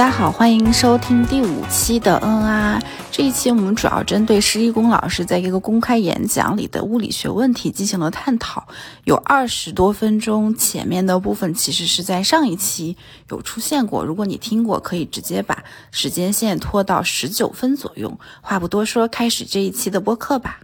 [0.00, 2.82] 大家好，欢迎收听第五期的嗯啊。
[3.10, 8.66] 这一期我们主要针对施一公老师在一个公开演讲里的物理学问题进行了探讨，
[9.04, 10.54] 有二十多分钟。
[10.54, 12.96] 前面的部分其实是在上一期
[13.28, 18.18] 有出现过，如果你听过，可以直接把时间线拖到十九分左右。
[18.40, 20.60] 话不多说，开始这一期的播客吧。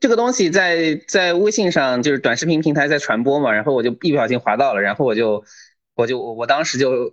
[0.00, 5.44] 这个东西在在微信上就是短视频平台在传播嘛，然后我就一不小心滑到了，然后我就
[5.94, 7.12] 我就我当时就。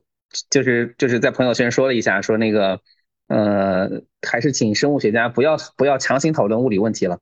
[0.50, 2.82] 就是就是在朋友圈说了一下，说那个，
[3.28, 7.20] 呃，还是请生物学家不要不要强行讨论物理问题了。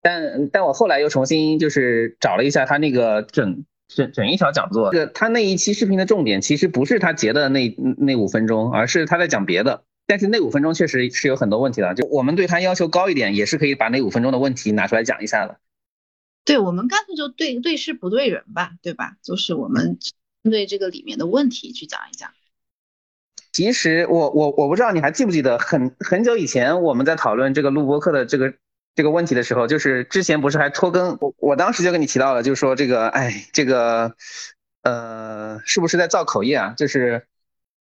[0.00, 9.84] 但但我后来又重新就是找了一下他那个整整整一条讲座，这个他那一期视频的重点其实不是他截的那那五分钟，而是他在讲别的。
[10.06, 15.58] 但是那五分钟确实是有很多问题的，就我们对他要求高一点，也是可以把那五分钟的问题拿出来讲一下的。
[16.46, 19.16] 对，我们干脆就对对事不对人吧，对吧？
[19.22, 19.98] 就是我们。
[20.50, 22.30] 对这个里面的问题去讲一讲。
[23.50, 28.54] 其实我我我不知道你还记不记得，很很久以前我们在讨论这个录播课的这个
[28.94, 34.14] 这个问题的时候，就是之前不是还拖更，我我当时就跟你提到了，就是说这个哎这个
[34.82, 36.74] 呃是不是在造口业啊？
[36.76, 37.26] 就是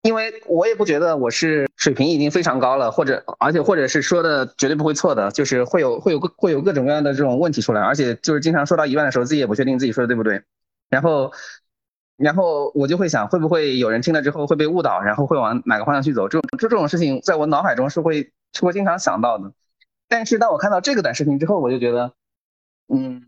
[0.03, 10.43] 因为我也不觉得我是水平已经非常高了，或者而且或者是说的绝对不会错的，就是会有会有会有各种各样的这种问题出来，而且就是经常说到一半的时候，自己也不确定自己说的对不对，
[10.91, 11.33] 然后。
[12.23, 16.28] 然后我就会想，会不会有人听了之后会被误导，然后会往哪个方向去走？
[16.28, 19.51] 这种这这种事情，在我脑海中是会是会经常想到的。
[20.09, 22.12] 但是当我看到这个短视频之后，我就觉得，
[22.95, 23.23] 嗯，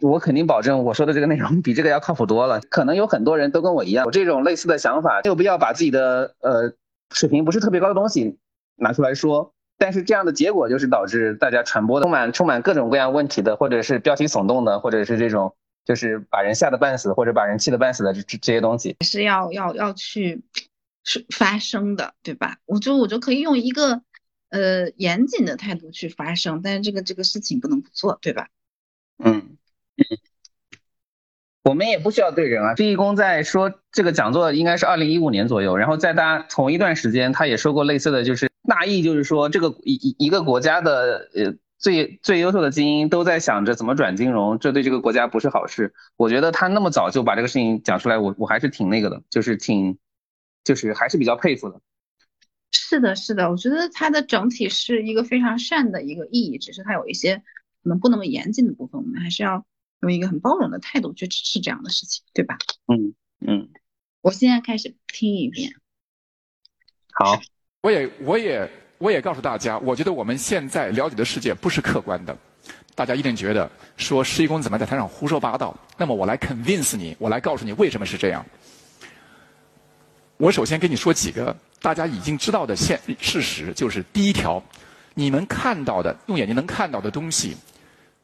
[0.00, 2.62] 我肯定保证我说的这个内容比这个要靠谱多了。
[2.70, 6.72] 可能有很多人都跟我一样有这种类似的想法，没有必要把自己的呃
[7.10, 8.38] 水平不是特别高的东西
[8.76, 9.52] 拿出来说。
[9.76, 15.54] 但是这样的结果就是导致大家传播的充满充满各种各样问题的，或者是标题耸动的，或者是这种。
[15.84, 20.42] 就是把人吓得半死，或者把人气得半死的这这这些东西，是要要要去
[21.04, 22.56] 是发生的，对吧？
[22.64, 24.00] 我就我就可以用一个
[24.48, 28.48] 呃严谨的态度去发生，但是这个这个事情不能不做，对吧？
[29.18, 29.58] 嗯
[29.96, 30.18] 嗯，
[31.64, 32.74] 我们也不需要对人啊。
[32.74, 41.54] 毕义工在说这个讲座应该是二零一五年左右，然后在大同一段时间，他也说过类似的就是大意，就是说这个一一一个国家的呃。
[41.84, 45.92] 最最优秀的精英都在想着怎么转金融，这对这个国家不是好事。
[46.16, 49.98] 我觉得他那么早就把这个事情讲出来，我我还是挺那个的，就是挺，
[50.64, 51.78] 就是还是比较佩服的。
[52.72, 57.36] 是的，是的，我觉得它的整体是一个非常善的一个意义，只是它有一些
[57.82, 59.66] 可能不那么严谨的部分，我们还是要
[60.00, 62.56] 用一个很包容的态度去支持这样的事情，对吧？
[62.86, 63.12] 嗯
[63.46, 63.68] 嗯。
[64.22, 65.74] 我现在开始听一遍。
[67.12, 67.38] 好，
[67.82, 68.70] 我也我也。
[69.04, 72.34] 我也告诉大家，我觉得我们现在了解的世界不是客观的。
[72.94, 75.76] 大家一定觉得说施一公怎么在台上胡说八道？
[75.98, 78.42] 那么我来 convince 你，我来告诉你为什么是这样。
[80.38, 84.62] 我首先跟你说几个大家已经知道的现事实，就是第一条，
[85.12, 87.54] 你们看到的用眼睛能看到的东西，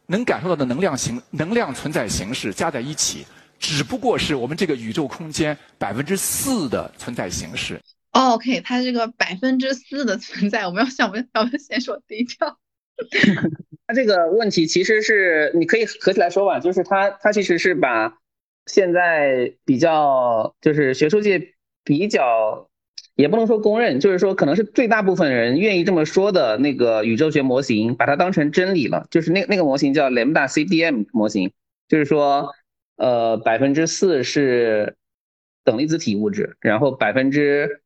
[0.06, 3.26] 能感受到的能量形能量存在形式加在一起，
[3.58, 7.78] 只不过是我们这个宇宙空间百分之四的存在形式。
[8.12, 12.58] OK，它这个百分之四的存在，我们要想，我们要不先说第一条？
[13.86, 18.18] 它这个问题其实是你可以合起来说吧，就是它它其实是把
[18.66, 22.68] 现在比较就是学术界比较
[23.14, 29.06] 也不能说公认，就是说可能是最大部分人愿意这么说的那个宇宙学模型，把它当成真理了。
[29.10, 31.52] 就是那那个模型叫 Lambda CDM 模型，
[31.88, 32.50] 就是说
[32.96, 34.96] 呃百分之四是
[35.64, 37.82] 等离子体物质，然后百分之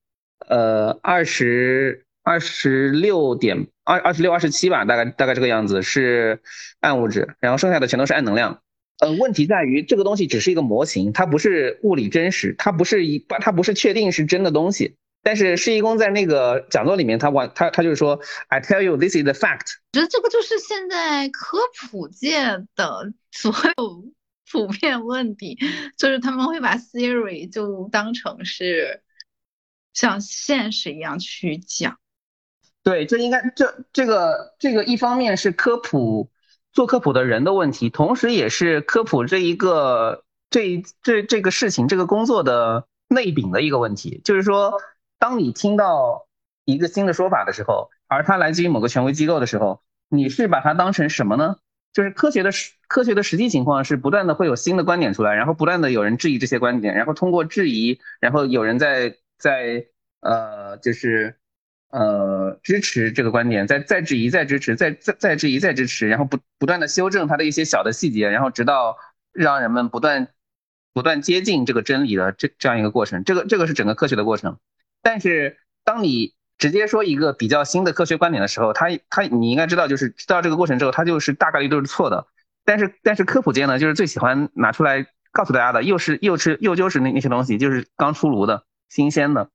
[0.49, 6.41] 呃，二十二十六点二二十六二十七吧，大概大概这个样子是
[6.81, 8.61] 暗物质，然后剩下的全都是暗能量。
[9.01, 14.97] 呃，问题在于这个东西只是一个模型，它不是物理真实，它不是一它不是确定是真的东西。
[15.23, 19.73] 但是施一公在那个讲座里面，他完他他就是说，I tell you this is the fact。
[19.93, 21.59] 我觉得这个就是现在科
[21.91, 22.45] 普界
[22.77, 24.05] 的所有
[24.53, 25.59] 普遍问题，
[25.97, 29.01] 就是他们会把 theory 就当成是。
[29.95, 31.99] 像现实一样去讲，
[32.83, 36.31] 对，这应该这这个这个一方面是科普
[36.73, 44.21] 做科普的人的问题，同时也是科普这一个这这这个事情这个工作的内禀的一个问题。
[44.25, 44.75] 就是说，
[45.19, 46.27] 当你听到
[46.65, 51.57] 一个新的说法的时候，而它来自于某个权威机构的时候，你是把它当成什么呢？
[51.93, 59.17] 就是科学的实科学的实际情况是不断的会有新的观点出来，然后不断的有人质疑这些观点，然后通过质疑，然后有人在。
[59.39, 59.87] 在
[60.21, 61.37] 呃，就是
[61.91, 68.97] 呃支持这个观点，在再质疑，再支持，再再再质疑，再支持，然后不不断的修正它的一些小的细节，然后直到
[69.33, 70.29] 让人们不断
[70.93, 73.25] 不断接近这个真理的这这样一个过程。
[73.25, 74.59] 这个这个是整个科学的过程。
[75.03, 82.27] 但是当你直接说一个比较新的科学观点的时候，他他你应该知道，就是知道这个过程之后，他就是大概率都是错的。
[82.65, 89.51] 但是但是科普界呢，就是最喜欢拿出来告诉大家的，又是又是又就是那那些东西，就是刚出炉的新鲜的。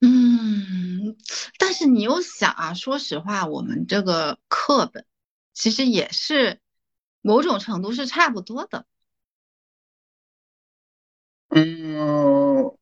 [0.00, 1.16] 嗯，
[1.58, 5.04] 但是你又想啊，说实话，我们这个课本
[5.52, 6.60] 其实也是
[7.20, 8.86] 某种程度是差不多的。
[11.48, 12.76] 嗯，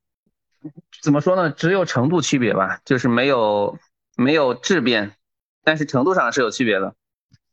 [1.00, 1.50] 怎么说呢？
[1.50, 3.78] 只有程度区别吧，就是没有
[4.16, 5.16] 没有质变，
[5.62, 6.94] 但是程度上是有区别的，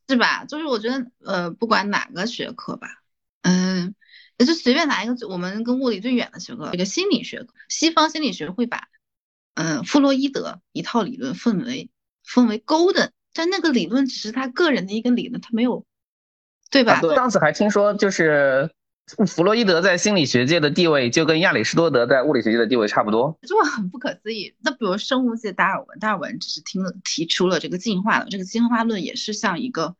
[0.09, 0.43] 是吧？
[0.43, 2.87] 就是我觉得，呃，不管哪个学科吧，
[3.43, 3.95] 嗯，
[4.37, 8.87] 也就随便拿一个我们跟物理最远的学科，这个心理学，西方心理学会把，
[9.55, 11.89] 嗯，弗洛伊德一套理论分为
[12.23, 15.85] 分为 golden，但那个理论只是他个人的一个理论，他没有，
[16.69, 16.99] 对吧？
[17.15, 18.69] 当时还听说就是。
[19.27, 24.55] 弗洛伊德在心理学界的地位就跟亚里士多德在物理学界的地位差不多， 就很不可思议。
[24.61, 29.97] 那比如生物界达尔文，达尔文只是听了提出了这个进化论这个进化论，也是像一个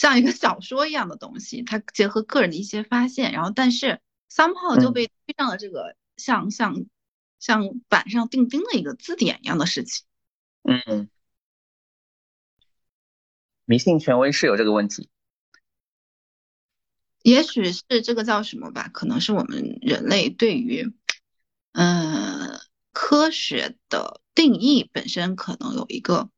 [0.00, 4.00] 像一个小说一样的东西，它结合个人的一些发现，然后但是
[4.30, 6.86] somehow 就被推上了这个像像
[7.38, 10.06] 像板上钉钉的一个字典一样的事情。
[10.62, 11.10] 嗯，
[13.66, 15.10] 迷信权威是有这个问题。
[17.22, 20.94] 也许是这个叫什么吧，可能是我们人类对于，
[21.72, 22.58] 嗯，
[22.94, 26.30] 科学的定义本身可能有一个，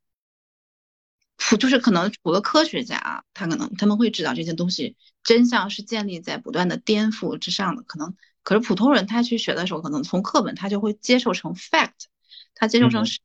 [1.49, 12.07] 普就是可能除了科学家，他可能他们会知道这些东西真相是建立在不断的颠覆之上的，可能可是普通人他去学的时候，可能从课本他就会接受成 fact，
[12.55, 13.21] 他接受成是。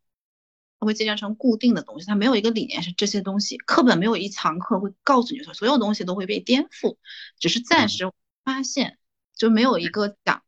[0.79, 3.57] 它会建成固定的东西，他没有一个理念是这些东西。
[3.57, 6.97] 课本没有一堂课会告诉你说所有东西都会被颠覆，
[7.39, 8.11] 只是暂时
[8.43, 8.99] 发现，
[9.35, 10.43] 就没有一个讲，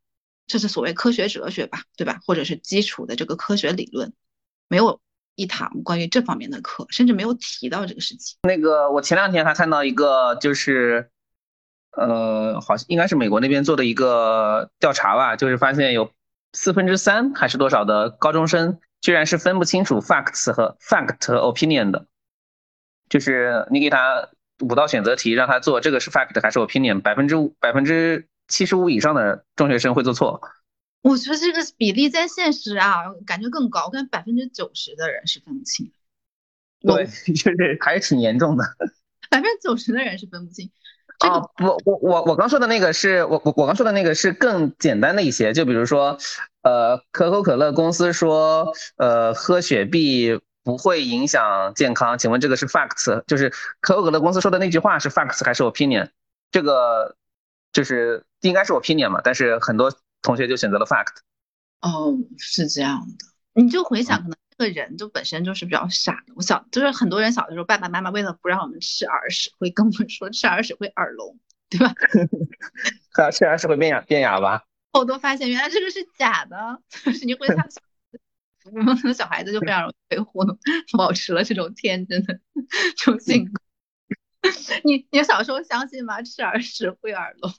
[0.46, 2.20] 这是所谓科学哲学吧，对吧？
[2.24, 4.12] 或者是基础的这个科学理论，
[4.68, 5.00] 没有
[5.34, 8.38] 一堂关于这方面的课，甚至没有提到这个事情。
[8.42, 11.10] 那个我前两天还看到一个，就是
[11.96, 16.10] 呃，好像应该是美国那边做的一个调查吧，就是发现有
[16.52, 18.78] 四分之三还是多少的高中生。
[19.02, 22.04] 居然是分不清楚 facts 和 fact 和 opinion 的，
[23.08, 24.28] 就是你给他
[24.60, 30.42] 五道选择题，让他做这个是 fact 还是 opinion，百分之五百分之七十五以上的中学生会做错。
[31.02, 35.92] 我觉得这个比例在现实啊，感觉更高，我感觉 百分之九十的人是分不清。
[36.80, 37.04] 对，
[37.34, 38.64] 就是还是挺严重的。
[39.30, 40.70] 百分之九十的人是分不清。
[41.18, 46.16] 啊不，我我我刚说的那个是我我我刚说的那个是更简单的一些，就比如说，
[46.62, 56.08] 呃，可口可乐公司说，呃，喝雪碧不会影响健康，请问这个是 facts，就是可口可乐公司说的那句话是 facts 还是 opinion？
[56.50, 57.16] 这个
[57.70, 59.92] 就是应该是 opinion 嘛，但是很多
[60.22, 61.18] 同学就选择了 fact。
[61.80, 63.26] 哦，是这样的，
[63.62, 64.36] 你就回想可能这。
[64.60, 66.34] 个人就本身就是比较傻的。
[66.36, 71.38] 我小就是很多人小的时候，爸爸妈妈为了不让我们吃耳屎，会跟我们说吃耳屎会耳聋，
[71.70, 71.94] 对吧？
[73.32, 74.62] 吃耳屎会变哑变哑巴。
[74.92, 77.56] 后都发现原来这个是假的， 就是你会想，
[78.70, 80.58] 我们的小孩子就非常容易被糊弄，
[80.98, 82.38] 保持了这种天真的
[82.98, 83.52] 这种性格。
[84.84, 86.20] 你你小时候相信吗？
[86.20, 87.50] 吃耳屎会耳聋？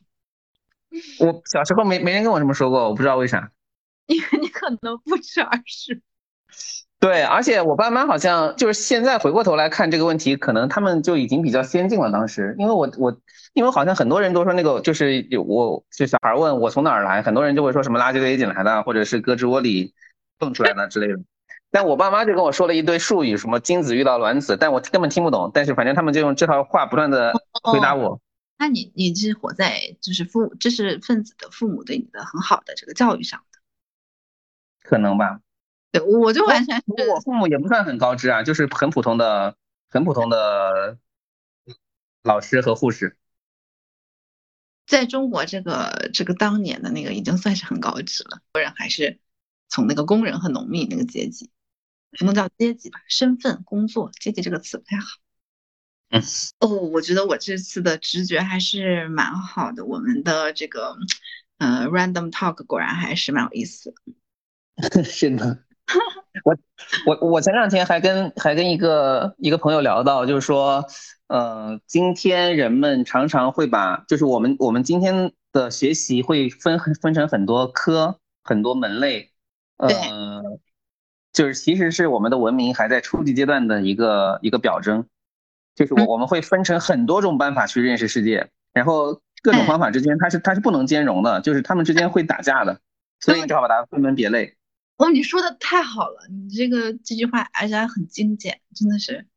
[1.19, 3.49] 我小时候没没人跟我这么说过，我不知道为啥。
[4.07, 6.01] 因为你可能不吃耳屎。
[6.99, 12.11] 对，而且我爸妈好像就是现在回过头来看这个问题，可能他们就已经比较先进了。
[12.11, 13.17] 当时，因为我我
[13.53, 19.93] 因为好像很多人都说那个就是有我就小孩问我从哪儿来，很多人就会说什么垃圾堆捡来的，或者是胳肢窝里
[20.37, 21.19] 蹦出来的之类的。
[21.71, 25.49] 但我爸妈就跟我说了一堆术语，什么精子遇到卵子，但我根本听不懂。
[25.53, 27.33] 但是反正他们就用这套话不断的
[27.63, 28.19] 回答我。
[28.61, 33.59] 那你你是活在就是父知识分子的父母对你的很好的这个教育上的，
[34.83, 35.41] 可能吧。
[35.91, 37.09] 对，我就完全是。
[37.09, 39.57] 我父母也不算很高知啊，就是很普通的、
[39.89, 40.99] 很普通的
[42.21, 43.17] 老师和护士。
[44.85, 48.43] 在中国，这个这个当年的那个已经算是很高知了。
[48.51, 49.19] 国人还是
[49.69, 51.49] 从那个工人和农民那个阶级，
[52.11, 55.07] 不能叫阶级吧，身份、工作、阶级这个词不太好。
[56.11, 56.21] 嗯。
[56.59, 59.83] 哦，我觉得我这次的直觉还是蛮好的。
[59.83, 60.95] 我们的这个，
[61.57, 63.93] 呃，random talk 果然还是蛮有意思。
[65.03, 65.63] 是的。
[66.45, 66.57] 我
[67.05, 70.85] 我我前两天还跟还跟一个一个朋友聊到，就是说，
[71.27, 79.31] 呃，今天人们常常会把，就是我们我们今天的学习会分分成很多科很多门类，
[79.77, 79.89] 呃，
[81.33, 85.05] 就是其实是我们的文明还在初级阶段的一个一个表征，
[85.75, 92.81] 就是我我们会分成很多种办法去认识世界，然后各种方法之间它是它是不能兼容的，就是他们之间会打架的。
[93.23, 94.57] 所以只好把它分门别类。
[94.97, 99.27] 哦，你说的太好了，你这个这句话而且还很精简，真的是，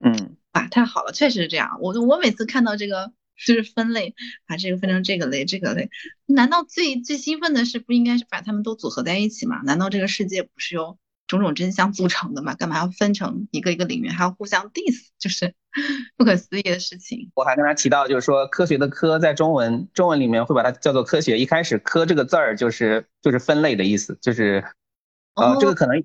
[0.00, 1.78] 嗯，啊，太好了，确实是这样。
[1.82, 4.14] 我我每次看到这个就是分类，
[4.46, 5.90] 把这个分成这个类这个类，
[6.24, 9.60] 难道最最兴奋的是不应该是把它们都组合在一起吗？
[9.64, 12.54] 难道这个世界不是由种种真相组成的嘛？
[12.54, 15.54] 干嘛要分成一个一个领域，还要互相 diss， 就是
[16.16, 17.30] 不可思议的事情。
[17.34, 21.38] 我还跟他提到，就是说科学的科在中文中文里面会把它叫做科学。
[21.38, 24.64] 一开始科这个字儿就是就是分类的意思，就是
[25.34, 26.04] 呃这个可能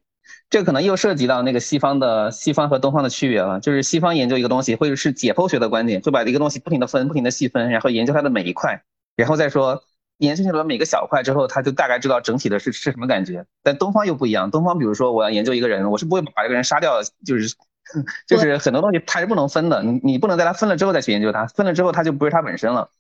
[0.50, 3.60] 这个可能又涉及到那个西方的西方和东方的区别了。
[3.60, 8.84] 就是西方研究一个东西，或者是解剖学的观点，就把一个东西不停的分，不停的细分，然后研究它的每一块，
[9.16, 9.84] 然后再说。
[10.22, 13.48] 研究了每个小块之后，他就大概知道整体的是是什么感觉。
[13.64, 17.56] 但东方又不一样，东方比如说我要研究一个人，我是不会把这个人杀掉，就是
[18.28, 22.92] 就是很多东西它是不能分的，你你不能在它分了之后再去研究它，分了之后它就不是它本身了。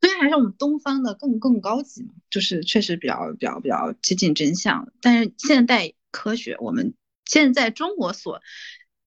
[0.00, 4.92] 所以还是我们东方的更更高级嘛，就是确实比较比较比较接近真相。
[5.02, 6.94] 但是现代科学，我们
[7.24, 8.40] 现在中国所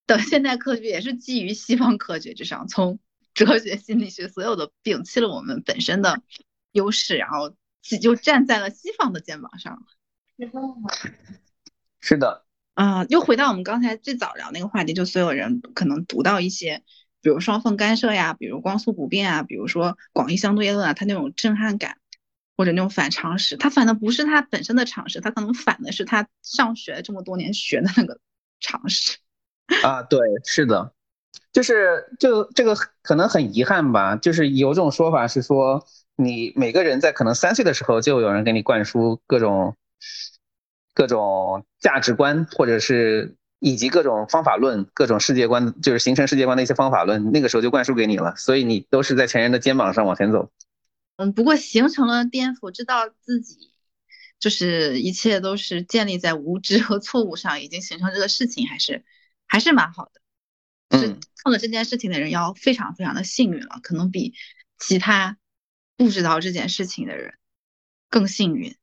[0.08, 3.00] 的现代科学也是基于西方科学之上，从
[3.34, 6.22] 哲学、心理学所有的摒弃了我们本身的
[6.74, 7.54] 优势，然后。
[8.00, 9.82] 就站在了西方的肩膀上了，
[12.00, 16.84] 是的，啊，又回到我们刚才最早聊那个话题，就所有人可能读到一些，
[17.22, 21.98] 比如双缝干涉呀，比如光速不变啊，比如说广义相对论啊，它那种震撼感，
[22.56, 28.20] 或者那种反常识，它反的不是它本身的常识，它可能反的是他上学这么多年学的那个
[28.60, 29.18] 常识。
[29.84, 30.94] 啊，对，是的，
[31.52, 35.86] 就是就这个可能很遗憾吧，就是有种说法是说。
[36.24, 39.76] 你每个人在可能三岁的时候，就有人给你灌输各种
[40.94, 48.36] 各种价值观，或者是以及各种方法论、各种世界观，就是形成世界观的一些方法论，那个时候就灌输给你了。
[48.36, 50.52] 所以你都是在前人的肩膀上往前走。
[51.18, 53.72] 嗯，不过形成了颠覆，知道自己
[54.40, 59.04] 就是一切都是建立在无知和错误上，已经形成这个事情，还是
[59.48, 60.22] 还是蛮好的。
[61.00, 64.34] 是做了这件事情的人要非常非常的幸运了，可能比
[64.78, 65.38] 其他。
[65.98, 67.36] 不知道这件事情的人
[68.10, 68.76] 更幸运，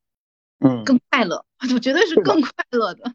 [0.58, 3.14] 嗯，更快乐，我觉得是更快乐的。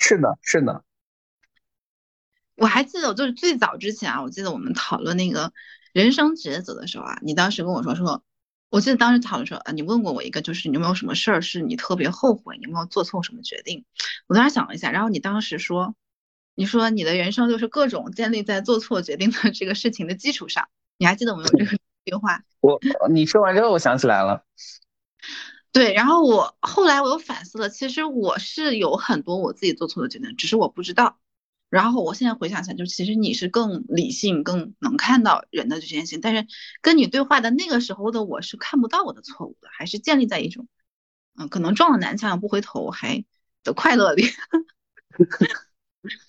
[0.00, 0.82] 是的，是的。
[2.56, 5.52] 我还记得，我就是最早之前啊，我记得我们讨论那个
[5.92, 8.24] 人生抉择的时候啊，你当时跟我说说，
[8.70, 13.84] 我记得当时讨论说啊，你问过我一个，就是你有没有什么事儿是你特别后悔，你有没有做错什么决定？
[14.26, 15.94] 我当时想了一下，然后你当时说，
[16.54, 21.78] 你说你的人生就是各种建立在做错决定的这个事情的基础上，你还记得我们有这个？
[22.10, 24.44] 句话，我你说完之后，我想起来了。
[25.72, 31.18] 对，然后我后来我又反思了，其实我是有很多我自己做错的决定，只是我不知道。
[31.68, 36.20] 然后我现在回想起来，就其实你是更理性、更能看到人的这件事情。
[36.20, 36.46] 但是
[36.80, 40.68] 跟你对话的那个时候的我是看不到我的错误的，还是建立在一种，
[41.36, 43.24] 嗯，可能撞了南墙不回头还
[43.64, 44.24] 的快乐里。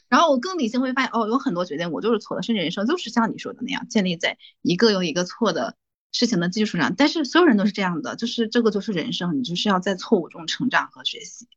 [0.09, 5.75] 然后我更理性会发现，哦，有很多决定我就是错的，甚至人生就是像你说的那样，建立在一个又一个错的
[6.11, 6.95] 事情的基础上。
[6.95, 11.47] 但是所有人都是这样的，就是这个就是人生，你就是要在错误中成长和学习。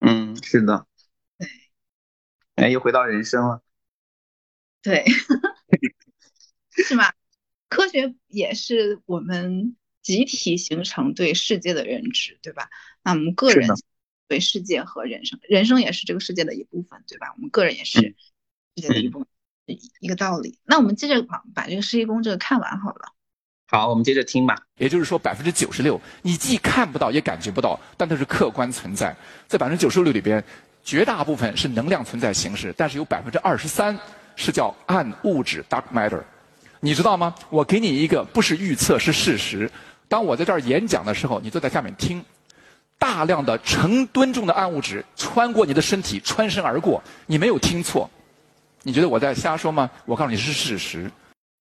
[0.00, 0.86] 嗯，是的。
[1.38, 1.48] 对。
[2.56, 3.62] 哎，又回到人生了。
[4.82, 5.04] 对。
[6.70, 7.12] 是吗？
[7.68, 12.68] 科学也是我们集体形成对世界的认知，对吧？
[13.02, 13.68] 那我们个人。
[14.28, 17.32] 对世界和人生，人生也是这个世界的一部分，对吧？
[17.36, 19.26] 我们个人也是世界的一部分，
[20.00, 20.58] 一个道理。
[20.64, 23.12] 那我们接着把把这个世纪公这个看完好了。
[23.70, 24.56] 好，我们接着听吧。
[24.76, 29.14] 也就是说，百分之九十六你既看不到也感觉不到，但它是客观存在。
[29.46, 30.42] 在百分之九十六里边，
[30.84, 33.98] 绝大部分是能量存在形式，但是有百分之二十三
[34.36, 36.22] 是叫暗物质 （dark matter）。
[36.80, 37.34] 你知道吗？
[37.50, 39.70] 我给你一个不是预测是事实。
[40.06, 42.24] 当我在这儿演讲的时候，你坐在下面听。
[42.98, 47.02] 大量的成吨重的暗物质穿过你的身体，穿身而过。
[47.26, 48.10] 你没有听错，
[48.82, 49.90] 你觉得我在瞎说吗？
[50.04, 51.10] 我告诉你是事实。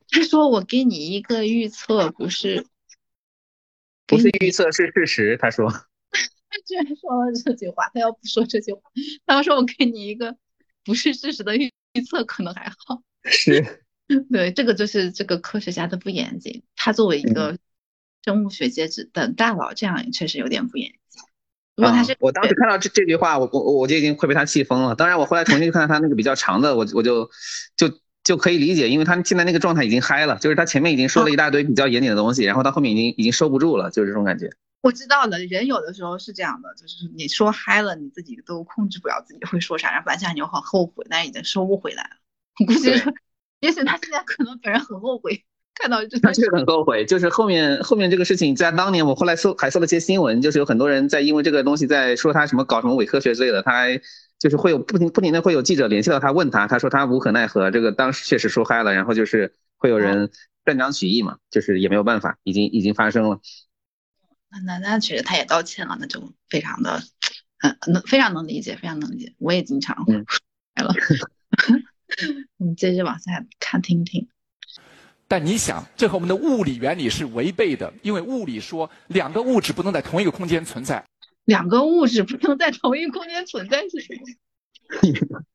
[0.10, 2.66] 他说：“我给你一个预测，不是，
[4.08, 7.90] 不是预测是事实。”他说：“他居然说了这句话。
[7.94, 8.82] 他要不说这句话，
[9.26, 10.38] 他要说我给你一个
[10.86, 13.86] 不是事实的预预测，可能还好。”是，
[14.32, 16.64] 对，这个就是这个科学家的不严谨。
[16.78, 17.58] 他作为一个
[18.24, 21.00] 生物学界的大佬，这样确实有点不严谨。
[21.86, 22.04] 啊！
[22.20, 24.96] 我当时看到这这句话，我我我就已经快被他气疯了。
[24.96, 27.30] 当然，我后来重新看到他那个比较长的，我我就
[27.76, 27.92] 就
[28.24, 34.50] 就可以理解，因为他现在那个状态已经嗨了，就是他前面已经说了一大堆比较严谨的东西，然后到后面已经已经收不住了，就是这种感觉。
[34.82, 42.10] 我知道了，人有的时候是这样的，就是你说嗨了，你自己都控制不了自己会说啥，然后完下你又很后悔，但是已经收不回来了。
[42.60, 42.90] 我估计，
[43.60, 45.44] 也许他现在可能本人很后悔
[45.80, 54.02] 看到就他确实很后悔，就是后面后面这个事情，在当年我后来搜还搜了些新闻，就是有很多人在因为这个东西在说他什么搞什么伪科学之类的，他还
[54.40, 60.30] 就是会有不停不停的会有记者联系到他问他，他说他无可奈何，这个当时确实说嗨了，然后就是会有人
[60.66, 63.40] 断章取义嘛，就是也没有办法，已经已经发生了。
[64.50, 67.02] 那那那其实他也道歉了，那就非常的，
[67.62, 69.34] 嗯，能非常能理解，非常能理解。
[69.38, 70.06] 我也经常
[70.76, 70.94] 来了。
[72.58, 74.28] 我们接着往下看听听。
[75.28, 81.04] 但你想，这和我们的物理原理是违背的，因为物理说两个物质不能在同一个空间存在。
[81.46, 84.14] 两个物质不能在同一个空间存在是什
[85.30, 85.40] 么？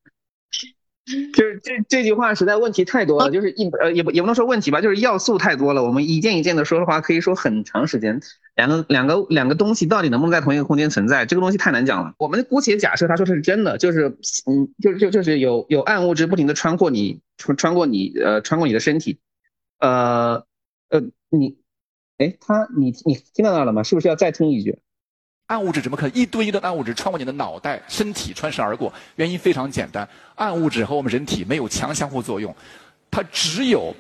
[1.35, 5.83] 就是这这句话实在问题太多了，就是一呃也不也不能说问题吧，就是要素太多了。
[5.83, 8.21] 我们一件一件的说的话，可以说很长时间。
[8.55, 12.15] 两个两个两个东西到底能不能在同一个空间存在，这个东西太难讲了。
[12.19, 19.19] 我们姑且假设他说的是真的，就是嗯，就就就是有有暗物质不停的穿过你穿穿过你呃穿过你的身体，
[19.83, 20.47] 呃
[20.91, 21.59] 呃你，
[22.19, 23.83] 哎他你你听到那了吗？
[23.83, 24.79] 是不是要再听一句？
[25.47, 28.93] 暗物质怎么可能一堆一堆暗物质穿过你的脑袋、身体穿身而过？
[29.17, 32.55] 原因非常简单，暗物质和我们人体没有强相互作用，
[33.11, 33.93] 它只有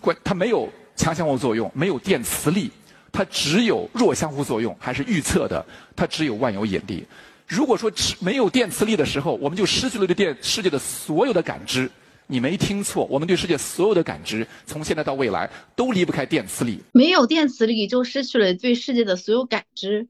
[0.00, 0.66] 关，它没有
[0.96, 2.70] 强相互作用，没有电磁力，
[3.12, 5.64] 它只有弱相互作用，还是预测的，
[5.94, 7.06] 它只有万有引力。
[7.46, 11.88] 如果说只没有电磁力的时候，我们就失去了对电世界的所有的感知。
[12.32, 16.82] 你没听错，我们对世界所有的感知，从现在到未来都离不开电磁力。
[16.94, 20.08] 没有电磁力，就失去了对世界的所有感知。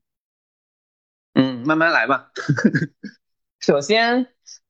[1.34, 2.30] 嗯，慢慢来吧。
[3.58, 4.28] 首先，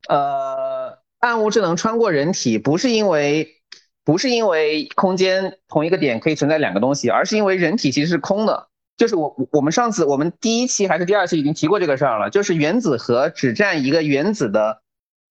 [0.09, 3.61] 呃，暗物质能穿过人体，不是因为
[4.03, 8.69] 不是因为空间同一个点可以存在两个东西，而是因为人体其实是空的。
[8.97, 14.81] 就是我我们上次我们第一期还是第二期已经提过这个事儿了，就是原子核只占一个原子的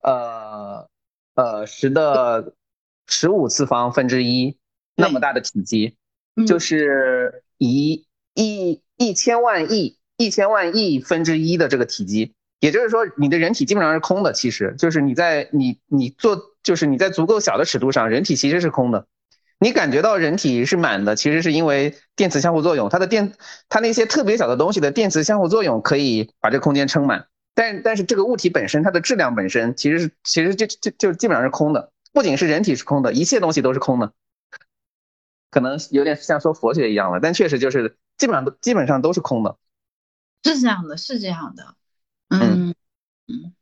[0.03, 0.87] 呃
[1.35, 2.53] 呃十的
[3.07, 4.57] 十五次方分之一
[4.95, 5.97] 那么大的体积，
[6.47, 9.97] 就是一亿一千万亿。
[10.17, 14.33] 一千万亿分之一的这个体积，也就是说，你的人体基本上是空的。
[14.33, 19.07] 其实就是你在你你做，就是你在足够小的尺度上，人体其实是空的。
[19.57, 23.33] 你感觉到人体是满的，其实是因为电磁相互作用，它的电，
[23.67, 27.25] 它那些特别小的东西的电磁相互作用可以把这空间撑满。
[27.53, 31.91] 但但是这个物体本身，它的质量本身其实是其实就就就基本上是空的。
[32.13, 34.13] 不仅是人体是空的，一切东西都是空的。
[35.49, 39.57] 可能有点像说佛学一样了，但确实就是基本上都基本上都是空的。
[40.43, 41.75] 是这样的，是这样的，
[42.29, 42.73] 嗯
[43.27, 43.53] 嗯，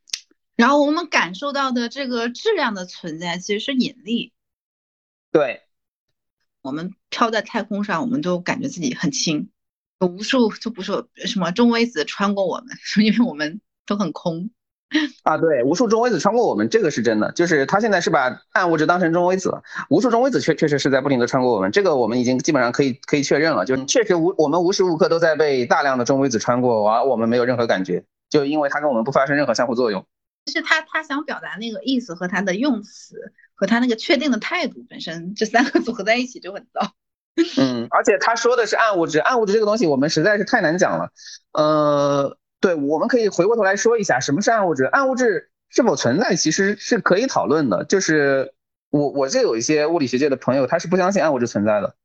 [0.56, 4.32] 然后我们感受到的这个质量的存在其实是引力，
[5.32, 5.63] 对，
[6.62, 9.49] 我们飘在太空上，我们都感觉自己很轻，
[9.99, 14.52] 有无数就不说什么中微子穿过我们， 因为我们都很空。
[15.21, 17.32] 啊，对，无数中微子穿过我们，这个是真的。
[17.34, 23.65] 就是他现在是把暗物质当成中微子了，无数中微子确确实是在不停的穿过我们，这个我们已经基本上可以可以确认了。
[23.65, 30.04] 就是确实无我们无时无刻都在被大量的中微子穿过，而我们没有任何感觉，就因为它跟我们不发生任何相互作用。
[30.52, 36.93] 是他他想表达那个意思和他的用词和他那个确定的态度本身，这三个组合在一起就很糟。
[37.62, 41.12] 嗯，而且他说的是暗物质，暗物质这个东西我们实在是太难讲了，
[41.54, 42.38] 呃。
[42.60, 44.84] 对，我们可以回过头来说一下什么是暗物质。
[44.84, 47.86] 暗物质是否存在，其实是可以讨论的。
[47.86, 48.54] 就是
[48.89, 51.95] 我，我这有一些物理学界的朋友，他是不相信暗物质存在的。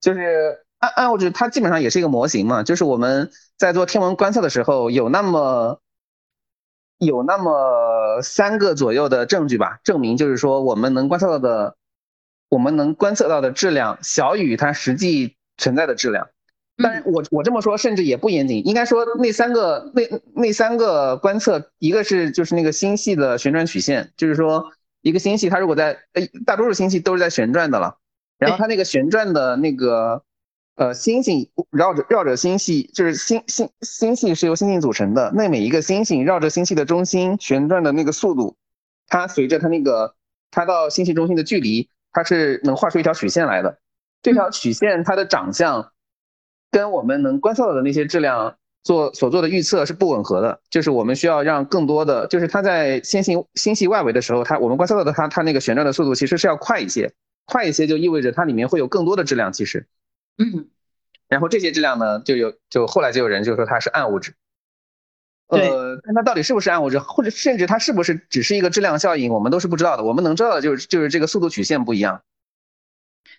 [0.00, 2.62] 就是暗暗物质，它基本上也是一个模型嘛。
[2.62, 5.80] 就是我们在做天文观测的时候，有那么
[6.98, 11.76] 有那么三个左右的证据吧，证明就是说我们能观测到的，
[12.50, 16.28] 我们能观测到的质量小于它实际存在的质量。
[16.78, 20.02] 但我我这么说甚至也不严谨，应该说那三个那
[20.34, 27.96] 那三个观测，一个是就是那个星系的旋转曲线，就是说一个星系它如果在呃大多数星系都是在旋转的了，
[28.38, 30.22] 然后它那个旋转的那个
[30.74, 38.54] 呃星星绕着绕着星系，就是星星星系是由星星组成的，那每一个星星绕着星系的中心旋转的那个速度，
[39.08, 40.14] 它随着它那个
[40.50, 43.78] 它到星系中心的距离，它是能画出一条曲线来的，
[44.20, 45.90] 这条曲线它的长相。
[46.70, 57.12] 跟我们能观测到的那些质量做所做的预测是不吻合的，就是我们需要让更多的，就是它在星系星系外围的时候，它我们观测到的它它那个旋转的速度其实是要快一些，
[57.46, 59.88] 快一些就意味着它里面会有更多的质量，其实，
[60.38, 60.68] 嗯，
[61.28, 64.34] 然后这些质量呢，就有就后来就有人就说它是暗物质，
[65.48, 72.22] 呃，但它到底是不是暗物质，或者甚至它是不是只是一个质量效应，我们都是不知道的，我们能知道的就是就是这个速度曲线不一样，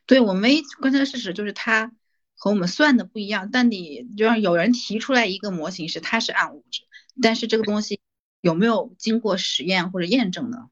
[0.06, 1.92] 对我们观测的事实就是它。
[2.38, 6.84] 和我们算的不一样，但你就让有人提出来一个模型是它是暗物质，
[7.22, 8.00] 但是这个东西
[8.42, 10.70] 有没有经过实验或者验证呢？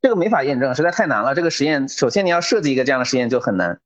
[0.00, 1.34] 这个没法验证，实在太难了。
[1.34, 3.80] 这个实验首先你要设计一个这样的实验就很难。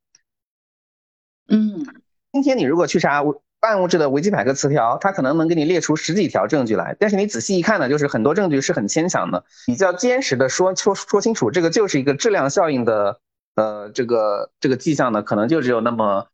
[1.49, 1.87] 嗯，
[2.33, 3.25] 今天你如果去查
[3.61, 9.45] 暗物质的维基百科词条，它可能能给你列出十几条证据来，但是你仔细一看呢，就是很多证据是很牵强的。
[9.67, 13.21] 比较坚实的说说说清楚，这个就是一个质量效应的
[13.55, 16.29] 呃这个这个迹象呢，可能就只有那么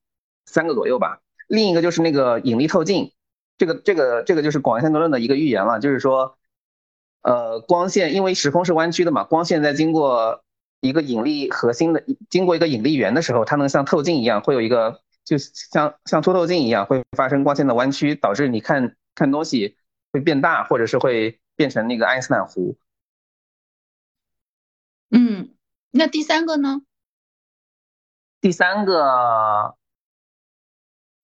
[0.47, 1.21] 三个左右吧。
[1.49, 3.13] 另一个就是那个引力透镜，
[3.59, 6.39] 这个这个这个就是广义相对论的一个预言了，就是说，
[7.23, 10.43] 呃，光线因为时空是弯曲的嘛，光线在经过
[10.81, 15.03] 一个引力核心的经过一个引力源的时候，它能像透镜一样，会有一个。
[15.27, 19.77] 就像像凸透镜一样，会发生光线的弯曲，导致你看看东西
[20.13, 22.77] 会变大，或者是会变成那个爱因斯坦弧。
[25.11, 25.53] 嗯，
[25.91, 26.83] 那第三个呢？
[28.41, 29.75] 第三个，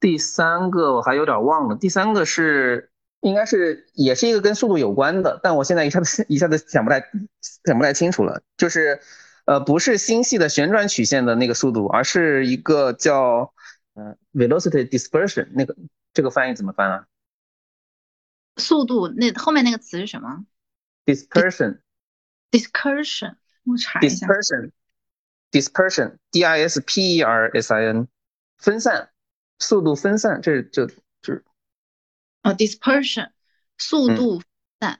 [0.01, 1.77] 第三个我还有点忘了。
[1.77, 7.01] 第三个是应该是也是一个跟速度有关的，但我现在一下子一下子想不太
[7.63, 8.41] 想不太清楚了。
[8.57, 8.99] 就是
[9.45, 13.53] 呃，不是星系的旋转曲线的那个速度，而是一个叫。
[13.93, 15.75] 嗯，velocity dispersion 那个
[16.13, 17.07] 这个翻译怎么翻啊？
[18.55, 20.45] 速度那后面那个词是什么
[21.05, 23.35] ？dispersion，dispersion，
[23.65, 24.25] 我查一下。
[25.51, 28.07] dispersion，dispersion，d i s p e r s i n，
[28.57, 29.09] 分散，
[29.61, 30.87] 速度分散，这这
[31.21, 31.43] 这。
[32.41, 33.31] 啊，dispersion，
[33.77, 34.41] 速度
[34.79, 34.99] 散，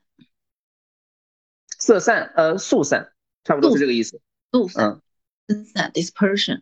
[1.80, 3.12] 色散，呃，速散，
[3.44, 4.22] 差不多是这个意思。
[4.52, 5.02] 速散，
[5.48, 6.62] 分散，dispersion。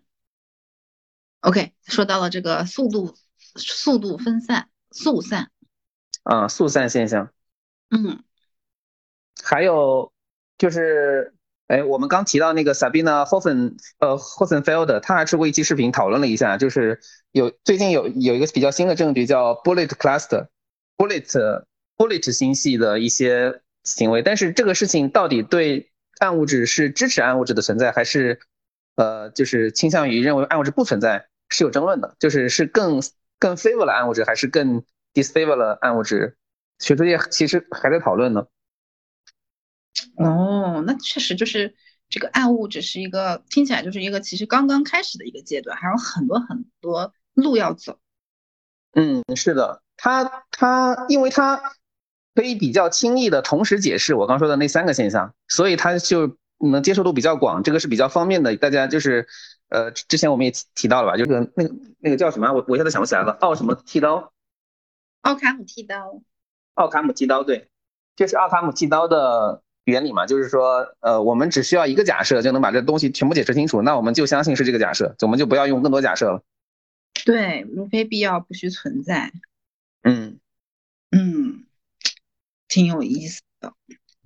[1.42, 5.52] OK，说到了这个速度、速度分散、速散，
[6.24, 7.34] 啊，速散现象。
[7.90, 8.24] 嗯，
[9.44, 10.14] 还有
[10.58, 11.34] 就是，
[11.69, 16.99] 哎，我们刚提到那个 Sabina Hofen，呃 Hovenfelder 他还出过一期视频讨论了一下，就是
[17.32, 21.63] 有最近有有一个比较新的证据叫 Bullet Cluster，Bullet
[21.95, 28.39] Bullet 星系的一些行为，但是这个事情到底对暗物质是支持暗物质的存在，还是
[28.95, 31.27] 呃，就是倾向于认为暗物质不存在？
[31.49, 32.99] 是有争论的，就是是更
[33.38, 36.36] 更 favor 了暗物质，还是更 disfavor 了暗物质？
[36.79, 38.47] 学术界其实还在讨论呢。
[40.18, 41.76] 哦，那确实就是
[42.10, 47.98] 这个暗物质是一个听起来就是一个其实刚刚开始的一个阶段，还有很多很多路要走。
[48.94, 51.62] 嗯，是的，它它因为它
[52.36, 59.28] 可以比较轻易的同时解释我刚说的那三个现象，所以它就能接受度比较广，这个是比较方便的，大家就是。
[59.72, 64.34] 呃，之前我们也提提到了吧，就是那个那个叫什么，我我现在想不起来了，奥什么剃刀？
[65.22, 66.24] 奥卡姆剃刀。
[66.74, 67.70] 奥卡姆剃刀，对，
[68.16, 76.41] 就是奥卡姆剃刀的原理嘛，就是说，呃，我们只需要一个假设就能把这东西全部解释清楚，那我们就相信是这个假设，我们就不要用更多假设了。
[77.25, 79.32] 对，无非必要不需存在。
[80.04, 80.38] 嗯
[81.12, 81.65] 嗯，
[82.67, 83.73] 挺有意思的。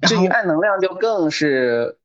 [0.08, 1.98] 至于暗能量就更是，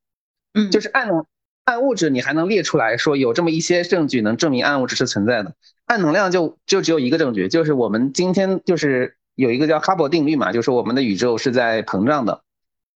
[0.55, 1.27] 嗯，就是暗能。
[1.65, 12.43] 暗物质你还能列出来说有这么一些证据能证明暗物质是存在的，暗能量就就只有一个证据，就是我们今天就是有一个叫哈勃定律嘛，就是我们的宇宙是在膨胀的。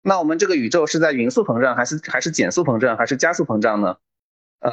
[0.03, 3.97] 那我们这个宇宙是在匀速膨胀还是还是减速膨胀还是加速膨胀呢？
[4.61, 4.71] 呃，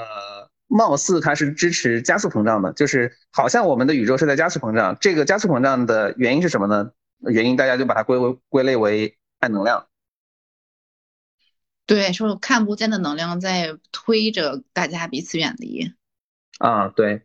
[0.68, 4.98] 貌似它是支持加速膨胀的，就是好像我们的宇宙是在加速膨胀。
[5.00, 6.92] 这个加速膨胀的原因是什么呢？
[7.22, 9.88] 原因大家就把它归为归类为暗能量。
[11.86, 15.92] 对，说看不见的能量在推着大家彼此远离。
[16.60, 17.24] 啊，对，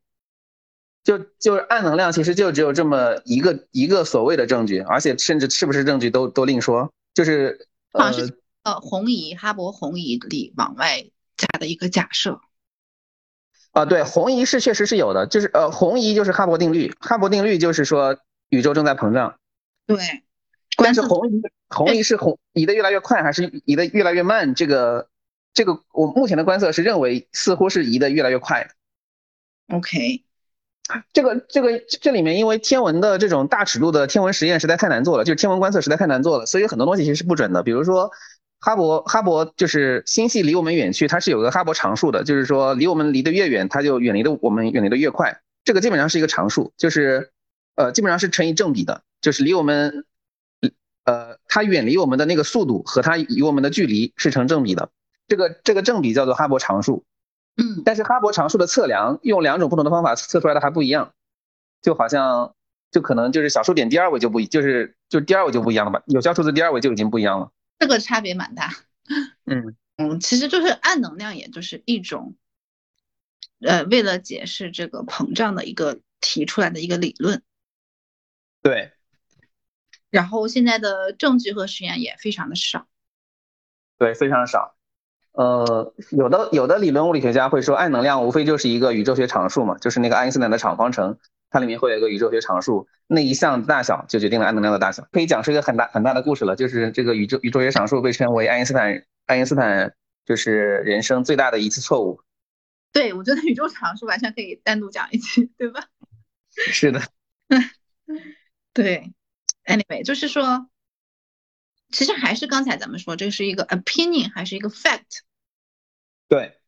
[1.03, 6.93] 就就是暗能量，其实就只有这么一个一个所谓的证据，而且甚至是不是证据都都另说。
[7.12, 11.04] 就是好像是呃红移哈勃红移里往外
[11.37, 12.40] 加的一个假设。
[13.72, 19.38] 啊，对，红移是确实是有的，就是呃红移就是哈勃定律，哈勃定律就是说宇宙正在膨胀。
[19.87, 19.98] 对。
[20.76, 24.57] 但是红移红移是红移的越来越快，还是移的越来越慢？
[24.57, 25.09] 这个
[25.52, 28.68] 这个，我目前的观测是认为似乎是移的越来越快。
[29.68, 30.24] OK，
[31.12, 37.62] 这个这个这里面因为天文的这种大尺度的天文实验实在太难做了，就是天文观测实在太难做了，所以很多东西其实是不准的。
[37.62, 38.11] 比如说
[38.61, 45.40] 哈勃哈勃就是星系离我们远去，它是有个哈勃常数的，就是说离我们离得越远，它就远离的我们远离的越快。
[45.64, 47.31] 这个基本上是一个常数，就是
[47.77, 50.05] 呃基本上是成以正比的，就是离我们。
[51.07, 54.88] 呃，它远离我们的那个速度和它与我们的距离是成正比的，
[55.29, 57.05] 这个这个正比叫做哈勃常数。
[57.57, 61.14] 嗯，但是哈勃常数的测量用两种不同的方法测出来的还不一样，
[61.83, 62.55] 就好像
[62.90, 66.03] 就可能就是小数点第二位就不一，就是就第二位就不一样了吧？
[66.07, 67.53] 有效数字第二位就已经不一样了。
[67.79, 68.71] 这个差别蛮大。
[69.45, 72.35] 嗯 嗯，其实就是暗能量，也就是一种，
[73.61, 77.43] 呃，为了解释这个膨胀的一个提出来的一个理论。
[78.62, 78.90] 对。
[80.11, 82.87] 然后现在的证据和实验也非常的少，
[83.99, 84.74] 对，非常少。
[85.35, 91.18] 呃，有的有的理论物理学家会说，暗能量无非就是一个宇宙学常数嘛，就是那个爱因斯坦的场方程，
[91.51, 95.09] 它里面会有一个宇宙学常数，那一项大小就决定了暗能量的大小。
[95.11, 99.92] 可以讲是一个很大很大的故事了，就是这个宇宙宇宙学常数被称为爱因斯坦爱因斯坦
[100.25, 102.20] 就是人生最大的一次错误。
[102.92, 105.81] 对，我觉得宇宙常数完全可以单独讲一期，对吧？
[106.55, 107.03] 是的。
[108.73, 109.12] 对
[109.66, 110.68] ，anyway，就是说。
[111.90, 115.20] 其实还是刚才咱们说，这是一个 opinion 还是一个 fact？
[116.29, 116.59] 对，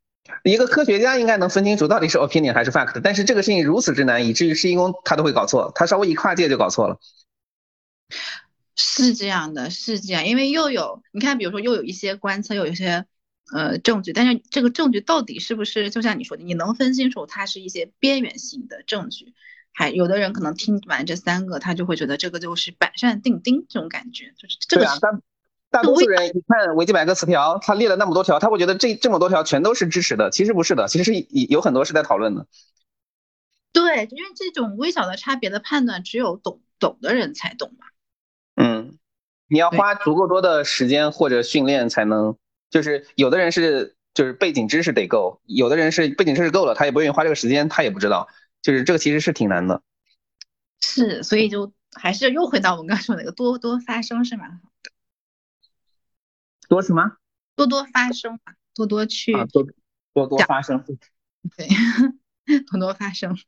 [0.44, 3.00] 一个科学家应该能分清楚到底是 opinion 还是 fact。
[3.02, 7.00] 但是这个事情如此之难，以至于施一公他都会搞错，他稍微一跨界就搞错了。
[8.76, 13.06] 是这样的，是这样，因为又有你看，比如说又有一些观测，又有一些
[13.52, 19.34] 呃证据，但是这个证据到底是不是就像你说的，你能分清楚它是一些边缘性的证据？
[19.78, 24.86] 还有的人可能听完这三个，他就会觉得这个就是板上钉钉这种感觉，就是这个。
[24.86, 25.20] 大
[25.68, 30.30] 大多数人一看维基百科词条，他列了那么多条，他会觉得这这么多条全都是支持的。
[30.30, 32.46] 其实不是的，其实是有很多是在讨论的。
[33.70, 37.86] 对，因为这种微小的差别的判断，只有懂懂的人才懂嘛。
[38.54, 38.96] 嗯，
[39.46, 42.38] 你要花足够多的时间或者训练才能，
[42.70, 48.28] 就是有的人是就是背景知识得够，有的人是背景知识够了，他也不愿意花这个时间，他也不知道。
[48.66, 49.80] 就是这个其实是挺难的，
[50.80, 54.90] 是，所以就还是又回到我们刚说那个多多发生是蛮好的，
[56.68, 57.16] 多什么？
[57.54, 59.62] 多多发生嘛，多多去多
[60.12, 60.82] 多多发生，
[61.56, 61.68] 对，
[62.66, 63.38] 多多发生，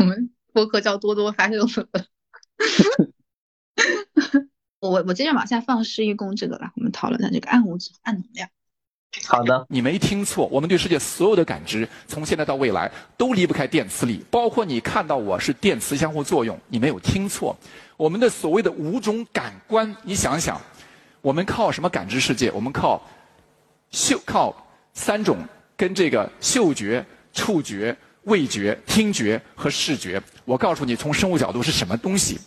[0.00, 1.58] 我们播客叫多多发生
[4.80, 8.50] 我我接着往下放施一公这个了，我们讨论一下这个暗物质、暗能量。
[9.28, 17.56] 好的，你没听错，我们对世界所有的感知，从现在到未来都离不开电磁力，包括你看到我是电磁相互作用，你没有听错。
[17.96, 20.60] 我们的所谓的五种感官，你想想，
[21.20, 22.50] 我们靠什么感知世界？
[22.52, 23.00] 我们靠
[23.90, 24.54] 嗅，靠
[24.94, 25.36] 三种
[25.76, 27.94] 跟这个嗅觉、触觉、
[28.24, 30.20] 味觉、听觉和视觉。
[30.44, 32.40] 我告诉你，从生物角度是什么东西？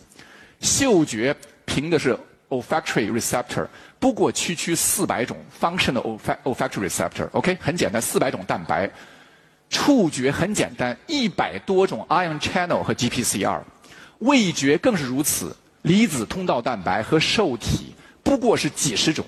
[0.60, 2.18] 嗅觉凭的是
[2.50, 3.68] olfactory receptor。
[4.06, 8.88] 不过区区四百种 functional olfactory receptor，OK，很简单，四百种蛋白。
[9.68, 13.62] 触觉很简单，一百多种 ion channel 和 GPCR。
[14.20, 19.26] 味觉更是如此，离子通道蛋白和受体不过是几十种。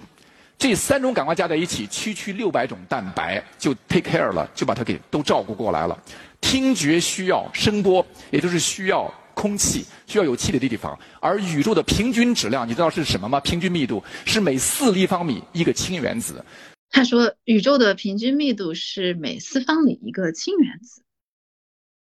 [0.59, 5.97] 这三种感官加在一起，区区六百种蛋白就 take care 了，就把它给都照顾过来了。
[6.39, 9.11] 听觉需要声波，也就是需要。
[9.37, 13.39] 空气需要有气体的地方，而宇宙的平均质量，你知道是什么吗？
[13.39, 16.43] 平均密度是每四立方米一个氢原子。
[16.89, 21.03] 他说，宇宙的平均密度是每四方米一个氢原子。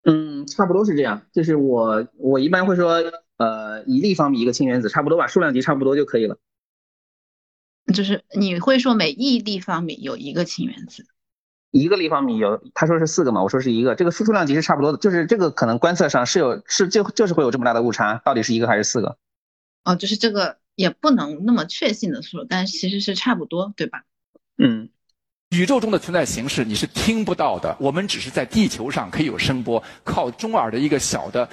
[0.05, 1.27] 嗯，差不多是这样。
[1.33, 3.03] 就是我我一般会说，
[3.39, 6.39] 呃，一立方米一个氢原子，差不多吧，数量级差不多就可以了。
[7.93, 11.07] 就是你会说每一立方米有一个氢原子。
[11.71, 19.17] 一个立方米有，他说是四个嘛，我说是一个，这个输出量级是差不多的，就是这个可能观测上是有是就就是会有这么大的误差，到底是一个还是四个？
[19.85, 24.05] 哦，就是这个也不能那么确信的说，但其实是差不多，对吧？
[24.59, 24.89] 嗯，
[25.51, 31.49] 宇宙中的存在形式你是听不到的，我们只是在地球上可以有声波，靠中耳的一个小的。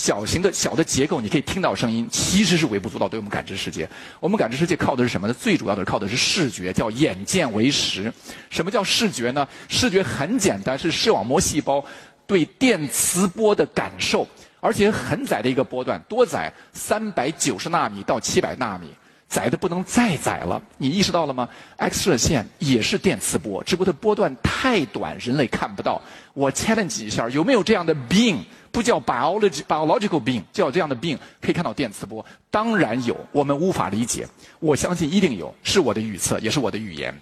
[0.00, 3.86] 小型的小的结构，你可以听到声音，其实是微不足道，对我们感知世界。
[4.18, 5.34] 我们感知世界靠的是什么呢？
[5.34, 8.10] 最主要的是靠的是视觉，叫眼见为实。
[8.48, 9.46] 什么叫视觉呢？
[9.68, 11.84] 视觉很简单，是视网膜细胞
[12.26, 14.26] 对电磁波的感受，
[14.60, 16.50] 而且很窄的一个波段，多窄？
[16.72, 18.86] 三百九十纳米到七百纳米，
[19.28, 20.62] 窄的不能再窄了。
[20.78, 26.00] 你意识到了吗？X 射线也是电磁波，只不过它波段太短，人类看不到。
[26.32, 28.38] 我 challenge 一下，有没有这样的 being？
[28.72, 34.26] 不叫 biology biological being，叫这样的病可以看到电磁波，当然有，我们无法理解，
[34.60, 37.14] 我相信一定有，是我的预测，也是我的预言。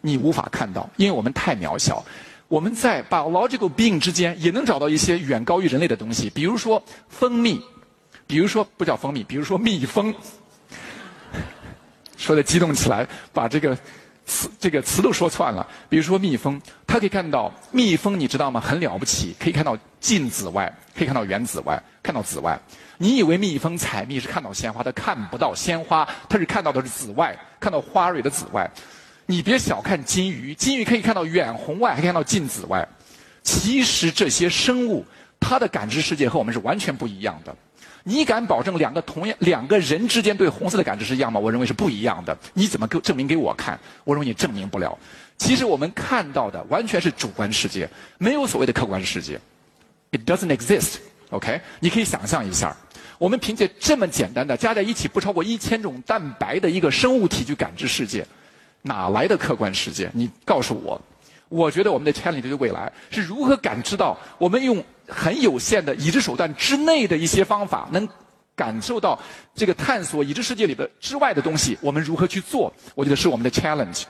[0.00, 2.04] 你无法看到，因为我们太渺小。
[2.48, 7.60] 我们在 biological being 之间也能找到一些远高于人类的东西，比如说蜂蜜，
[8.26, 10.14] 比如说不叫蜂蜜，比如说蜜蜂。
[12.16, 13.76] 说的激动起来，把这个。
[14.32, 18.58] 词这个词都说串了，比如说蜜蜂，它可以看到蜜蜂，你知道吗？
[18.60, 22.58] 很了不起，可以看到近紫外，可以看到远紫外，看到紫外。
[22.96, 28.70] 你以为蜜蜂采蜜是看到鲜花，它看不到鲜花，它是看到的是紫外，看到花蕊的紫外。
[29.26, 32.86] 你别小看金鱼，金鱼可以看到远红外，还看到近紫外。
[33.42, 35.04] 其实这些生物，
[35.38, 37.54] 它的感知世界和我们是完全不一样的。
[38.04, 41.38] 你敢保证两个同样两个人之间对红色的感知是一样吗？
[41.38, 42.36] 我认为是不一样的。
[42.52, 43.78] 你怎么给证明给我看？
[44.04, 44.98] 我认为你证明不了。
[45.38, 47.88] 其实我们看到的完全是主观世界，
[48.18, 49.40] 没有所谓的客观世界。
[50.10, 50.96] It doesn't exist.
[51.30, 51.60] OK？
[51.80, 52.76] 你可以想象一下，
[53.18, 58.26] 我们凭借这么简单的加在一起不超过一千种蛋白的一个生物体去感知世界，
[58.82, 60.10] 哪来的客观世界？
[60.12, 61.00] 你告诉我。
[61.52, 68.08] 我觉得我们的 challenge 的未来是如何感知到我们用很有限的已知手段之内的一些方法，能
[68.56, 69.18] 感受到
[69.54, 72.72] 这个探索已知世界里的之外的东西，我们如何去做？
[72.94, 74.04] 我觉得是我们的 challenge。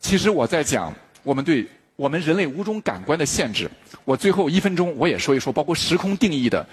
[0.00, 3.70] 其实我在讲我们对我们人类五种感官的限制。
[4.04, 6.66] 我最后一分钟我也说一说，包括时空定义的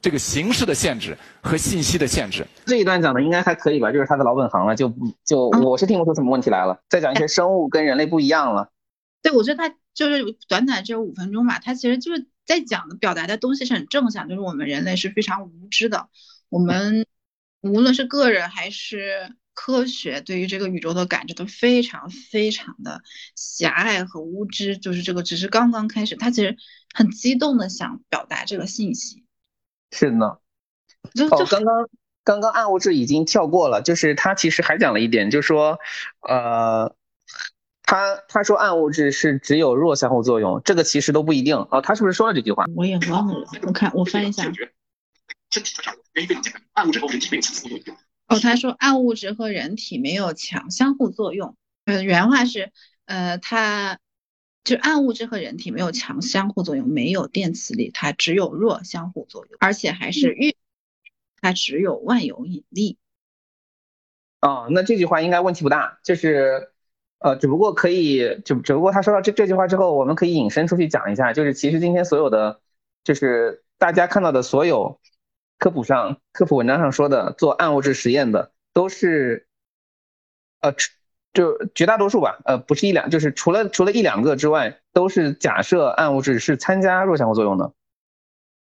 [0.00, 2.44] 这个形式的限制和信息的限制。
[2.66, 3.92] 这一段讲的应该还可以吧？
[3.92, 4.92] 就是他的老本行了，就
[5.24, 6.76] 就我是听不出什么问题来了。
[6.88, 8.68] 再讲一些生物跟人类不一样了。
[9.24, 16.10] 对，我觉得他就是短短只有五分钟吧，他其实就是在讲的表达的东西是很正向，就是我们人类是非常无知的，
[16.50, 17.06] 我们
[17.62, 23.00] 无论是个人还是科学，对于这个宇宙的感知都非常非常的
[23.34, 26.58] 狭隘和无知，就是这个只是刚刚开始，他其实
[26.92, 29.24] 很激动的想表达这个信息。
[29.90, 30.36] 是呢，
[31.14, 31.88] 就哦，刚刚
[32.24, 35.78] 刚刚暗物质已经跳过了，就是他其实还讲了一点，就是说，
[36.28, 36.94] 呃。
[37.86, 41.82] 他他说暗物质是只有弱相互作用，这个其实都不一定哦。
[41.82, 42.64] 他是不是说了这句话？
[42.74, 44.50] 我也忘了，我看我翻一下。
[46.72, 47.96] 暗物质和人体没有强相互作用。
[48.26, 51.56] 哦，他说暗物质和人体没有强相互作用。
[51.84, 52.72] 呃，原话是，
[53.04, 53.98] 呃，它
[54.64, 60.56] 就暗物质和人体没有强相互作用，没有电磁力，它只有弱相互作用，而且还是遇，
[61.42, 62.96] 它只有万有引力。
[64.40, 66.70] 哦，那这句话应该问题不大，就是。
[67.24, 72.60] 呃，只不过可以，就只不过他说到这这句话之后，我们可以引申出去讲一下，就是其实今天所有的，
[73.02, 75.00] 就是大家看到的所有
[75.58, 79.48] 科普上、科普文章上说的做暗物质实验的，都是，
[80.60, 80.74] 呃，
[81.32, 87.72] 就绝大多数吧，呃，不是一两，就是除了除了一两个之外，都是假设暗物质是参加弱相互作用的，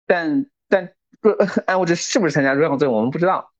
[0.05, 0.91] 但但
[1.21, 1.33] 弱
[1.65, 3.53] 暗物质是不是参加弱相互作用，我们不知道。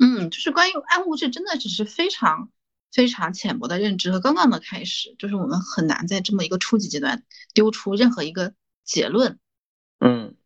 [0.00, 2.50] 嗯，就是关于暗物质，真的只是非常。
[2.92, 7.24] 非常浅薄的认知和刚刚的开始，就是我们很难在这么一个初级阶段
[7.54, 9.38] 丢出任何一个结论。
[9.98, 10.36] 嗯，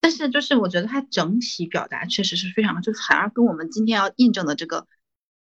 [0.00, 4.86] 但是就是我觉得它整体表达确实是非常，就反而跟我们今天要印证的这个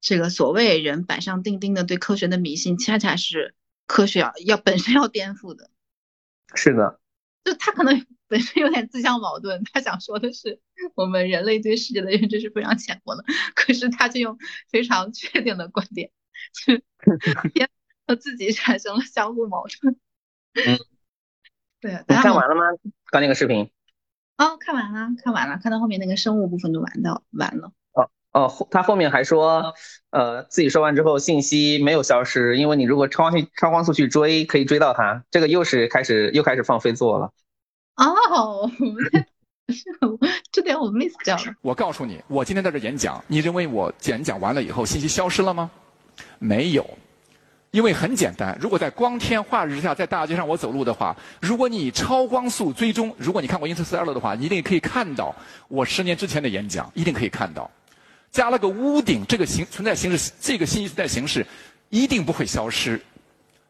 [0.00, 3.54] 这个所谓人板上钉钉的对科学的迷信，恰恰是
[3.86, 5.70] 科学要要本身要颠覆的。
[6.54, 7.00] 是的，
[7.44, 10.60] 就他可能 本身有点自相矛盾，他想说的是
[10.94, 14.36] 我们人类对世界的认知是非常浅薄的，可是他却用
[14.68, 16.10] 非常确定的观点。
[16.55, 16.83] 去
[18.07, 19.96] 和自己产生了相互矛盾。
[20.55, 20.79] 嗯，
[21.81, 22.05] 对。
[22.09, 22.62] 你看完了吗？
[23.11, 23.70] 刚那个视频？
[24.38, 27.72] 哦，看完了，看完了，看到后面那个生物部分就完到完了。
[27.92, 29.74] 哦哦，他后面还说，
[30.11, 35.24] 呃，自己说完之后信息没有消失，因为你如果超去超光速去追，可以追到它。
[35.31, 37.33] 这个又是开始又开始放飞自我了。
[37.96, 38.70] 哦，
[40.53, 41.55] 这点我 miss 掉了。
[41.62, 45.70] 我告诉你，我今天在这演讲，你认为我演讲完了以后信息消失了吗？
[46.38, 46.98] 没有，
[47.70, 48.57] 因为很简单。
[48.61, 55.35] 如果在光天化日之下在大街上我走路的话，如果你超光速追踪，如果你看过《Interstellar》的话，你一定可以看到
[55.68, 57.70] 我十年之前的演讲，一定可以看到。
[58.31, 61.46] 加了个屋顶，这个形存在形式，这个信息存在形式
[61.88, 63.01] 一定不会消失。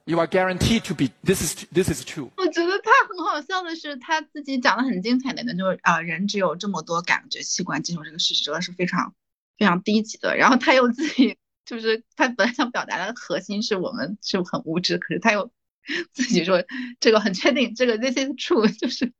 [0.05, 1.11] You are guaranteed to be.
[1.25, 2.31] This is this is true.
[2.37, 9.15] 我觉得他很好笑的是，他自己讲的很精彩的那，就是啊，人只有这么多感觉器官，接受这个事实是非常
[9.59, 10.37] 非常低级的。
[10.37, 11.37] 然后他又自己。
[11.69, 15.53] 就是他本来想表达的核心是我们是很无知，可是他又
[16.15, 16.65] 自己说
[16.99, 19.13] 这个很确定，这个 this is true， 就是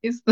[0.00, 0.22] 意思。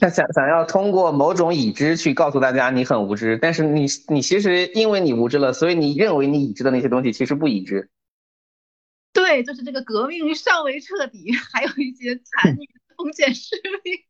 [0.00, 7.88] 他想想要通过某种已知去告诉大家你很无知，但是你你其实因为你无知了，所以你认为你已知的那些东西其实不已知。
[9.14, 14.04] 对，就是这个革命尚未彻底，还有一些残 余的封建势力。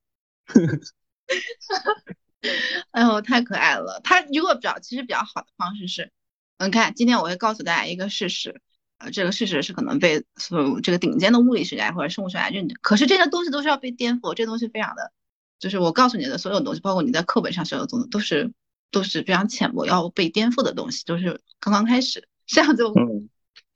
[2.93, 4.01] 哎呦，太可爱了！
[4.03, 6.13] 他如果比较，其实比较好的方式是，
[6.59, 8.61] 你看，今天我会告诉大家一个事实，
[8.99, 15.13] 呃，这个事实是可能被所有这个顶尖的物理学家或者生物学家认的，可是这些东西都是要被颠覆，这东西非常的，
[15.59, 18.53] 就是我告诉你的所有东西，包括你在课本上所有东西，都是
[18.91, 23.03] 都是非常浅薄要被颠覆的东西，都是刚刚开始，这样就比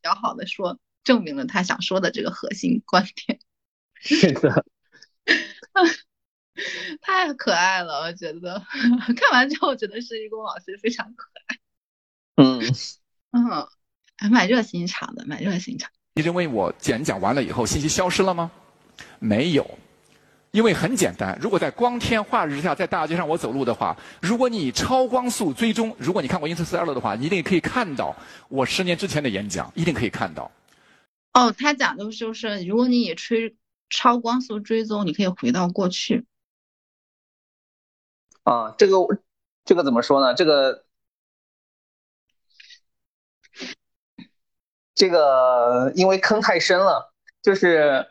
[0.03, 3.39] 较好的说证明了他想说的这个核心观点。
[3.95, 4.65] 是的。
[7.01, 8.63] 太可爱了，我觉得
[9.17, 11.57] 看完之后觉得是一公老师非常可爱。
[12.37, 12.61] 嗯
[13.33, 13.69] 嗯，
[14.17, 15.91] 还蛮热心肠的，蛮热心肠。
[16.15, 18.51] 你认为我演讲完了以后信息消失了吗？
[19.19, 19.79] 没有，
[20.51, 21.39] 因为很简单。
[21.41, 28.15] 如果在光天化日之下在大街上我走路的话，如果你超光速追踪，如果你看过《Interstellar》的话，你一定可以看到
[28.49, 30.51] 我十年之前的演讲，一定可以看到。
[31.33, 33.55] 哦，他讲的就是，如果你以吹
[33.89, 36.27] 超光速追踪，你可以回到过去。
[38.43, 38.97] 啊，这个
[39.65, 40.35] 这个怎么说呢？
[40.35, 40.85] 这个
[44.95, 47.13] 这个因为坑太深了，
[47.43, 48.07] 就是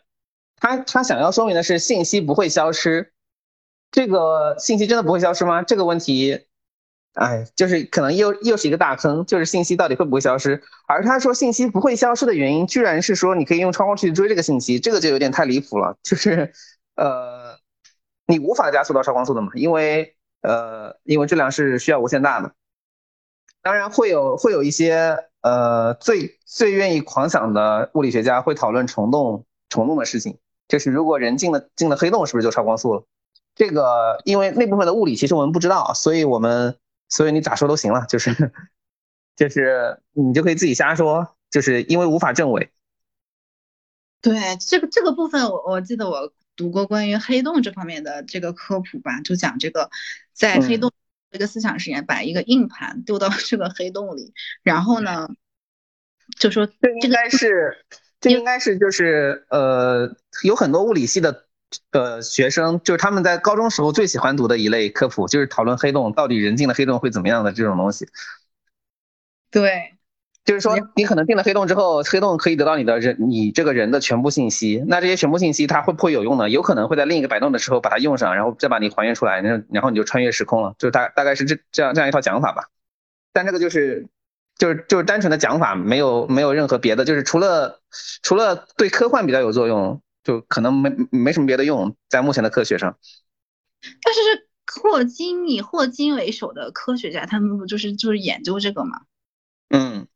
[0.55, 3.13] 他他想要说明的是信息不会消失，
[3.91, 5.61] 这个信息真的不会消失吗？
[5.63, 6.47] 这个问题，
[7.13, 10.61] 哎，就是可能又又是一个大坑，就是信息到底会不会消失？
[10.87, 16.53] 而他说信息不会消失的原因，居然是说你可以用超光去追这个信息，这个就有点太离谱了，就是
[16.95, 17.59] 呃，
[18.25, 22.53] 你无法加速到超光速的嘛，因为呃，因为质量是需要无限大的。
[23.61, 30.37] 当然会有会有一些呃最最愿意狂想的物理学家会讨论虫洞虫洞的事情，
[30.67, 33.03] 就是如果人进了进了黑洞，是不是就超光速了？
[33.55, 36.77] 这个因为那部分的物理其实我们不知道，所以我们
[37.09, 38.31] 所以你咋说都行了，就是
[39.35, 42.71] 就是你就可以自己瞎说，就是因为无法证伪。
[44.21, 49.89] 对这个这个部分，我我记得我读过关于黑洞这方面的这个科普吧，就讲这个
[50.33, 50.91] 在黑洞。
[51.31, 54.33] 这个思想实验，把一个硬盘丢到这个黑洞里，
[54.63, 55.29] 然后呢，
[56.39, 57.85] 就说这应该是，
[58.19, 61.45] 这应该是就是呃，有很多物理系的
[61.91, 68.07] 呃学生，就是他们在高中时候最喜欢读的一类科普，就是讨论黑洞到底人进了黑洞会怎么样的这种东西。
[69.51, 69.98] 对。
[70.49, 74.83] 就是说，你可能进了黑洞之后，黑洞可以得到你的人，你这个人的全部信息。
[74.87, 76.49] 那这些全部信息它会不会有用呢？
[76.49, 80.73] 有可能会在另一个摆动的时候把它用上，然后再把你还原出来，然后然后你就穿越时空了。
[80.79, 82.69] 就是大大概是这这样这样一套讲法吧。
[83.31, 84.07] 但这个就是
[84.57, 87.81] 就是就是单纯的讲法，没有没有任何别的，就是除了
[88.23, 92.97] 除了对科幻比较有作用，就可能没没什么别的用，在目前的科学上。
[94.01, 94.47] 但是
[94.81, 99.01] 霍金以霍金为首的科学家，他们不就是就是研究这个吗？
[99.69, 100.07] 嗯。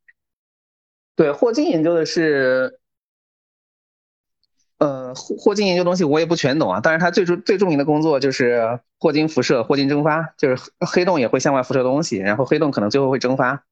[1.16, 2.78] 对，霍金研究的是，
[4.78, 6.80] 呃，霍霍金研究东西我也不全懂啊。
[6.82, 13.64] 但是他最著最著名的工作就是霍金辐射、霍金蒸发，就是黑洞也会向外辐射东西，然后黑洞可能最后会蒸发。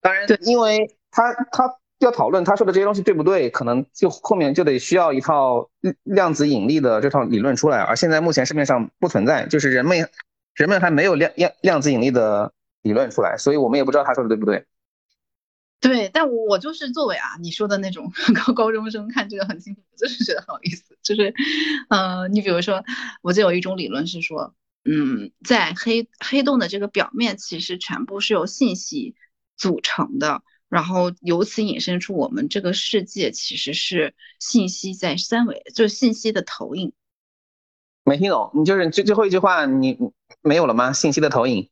[0.00, 5.70] 当然，因为他他要讨论他说的这些东西对不对，可能就后面就得需要一套
[6.02, 10.08] 量子引力的这套理论出来，而现在目前市面上不存在，就是人们
[10.54, 12.52] 人们还没有量量量子引力的
[12.82, 14.66] 理论出来，所以我们也不知道他说的对不对。
[15.82, 18.10] 对，但我就是作为啊你说的那种
[18.46, 20.96] 高高中生看这个很辛苦，就是觉得很有意思。
[21.02, 21.34] 就是，
[21.90, 22.84] 呃，你比如说，
[23.20, 24.54] 我就有一种理论是说，
[24.84, 29.16] 嗯，在黑黑洞的这个表面，其实全部是由信息
[29.56, 36.92] 组成的，然后由此引申出我们这个世界其实是信息在三维，就是信息的投影。
[38.04, 39.98] 没听懂，你就是最最后一句话，你
[40.42, 40.92] 没有了吗？
[40.92, 41.68] 信息的投影。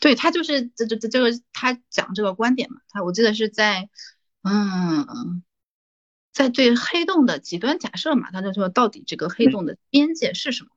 [0.00, 3.90] 对他就是这这这这个他讲这个观点嘛，他我记得是在，
[4.42, 5.42] 嗯，
[6.32, 10.70] 在对黑洞的极端假设嘛，他就说到底这个黑洞的边界是什么？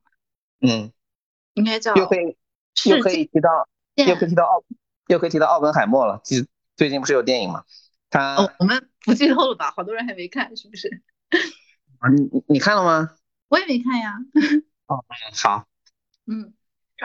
[0.60, 0.92] 嗯，
[1.54, 2.36] 应该叫又可以
[2.84, 4.62] 又可以提到又可以提到奥
[5.08, 6.46] 又可以提到奥本海默了，最
[6.76, 7.64] 最近不是有电影嘛？
[8.10, 9.72] 他哦，我们不剧透了吧？
[9.74, 11.02] 好多人还没看，是不是？
[11.98, 13.16] 啊，你你你看了吗？
[13.48, 14.18] 我也没看呀。
[14.86, 15.02] 哦，
[15.42, 15.66] 好，
[16.26, 16.52] 嗯。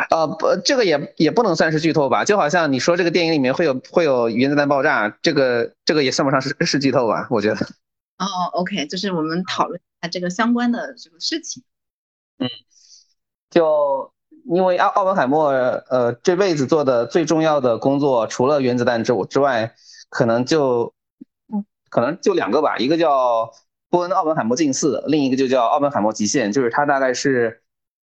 [0.09, 7.27] 呃不，这个也也不能算是剧透吧，就好像你说这个电影里面会有会有原子弹爆炸，这个这个也算不上是是剧透吧？
[7.29, 7.55] 我觉得。
[8.17, 11.63] 哦，OK，就是我们讨论一下这个相关的这个事情。
[12.37, 12.47] 嗯，
[13.49, 14.11] 就
[14.45, 19.73] 因为奥奥本海默呃这辈子做的最重要的工作，除了原子弹之之外，
[20.09, 20.93] 可能就
[21.89, 23.51] 可能就两个吧，一个叫
[23.89, 27.61] 波恩奥本海默近似，另一个就叫奥本海默极限，就是他大概是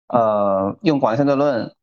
[0.09, 1.76] 呃用广义相对论。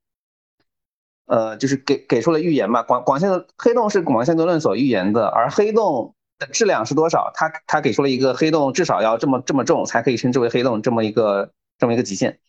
[1.34, 7.32] 呃，就是给给出了预言嘛，广广线的黑洞是广义相对论所预言的，而黑洞的质量是多少？
[7.34, 12.40] 他他给出了一个黑洞至少要这么这么重才可以称之为黑洞这么一个这么一个极限。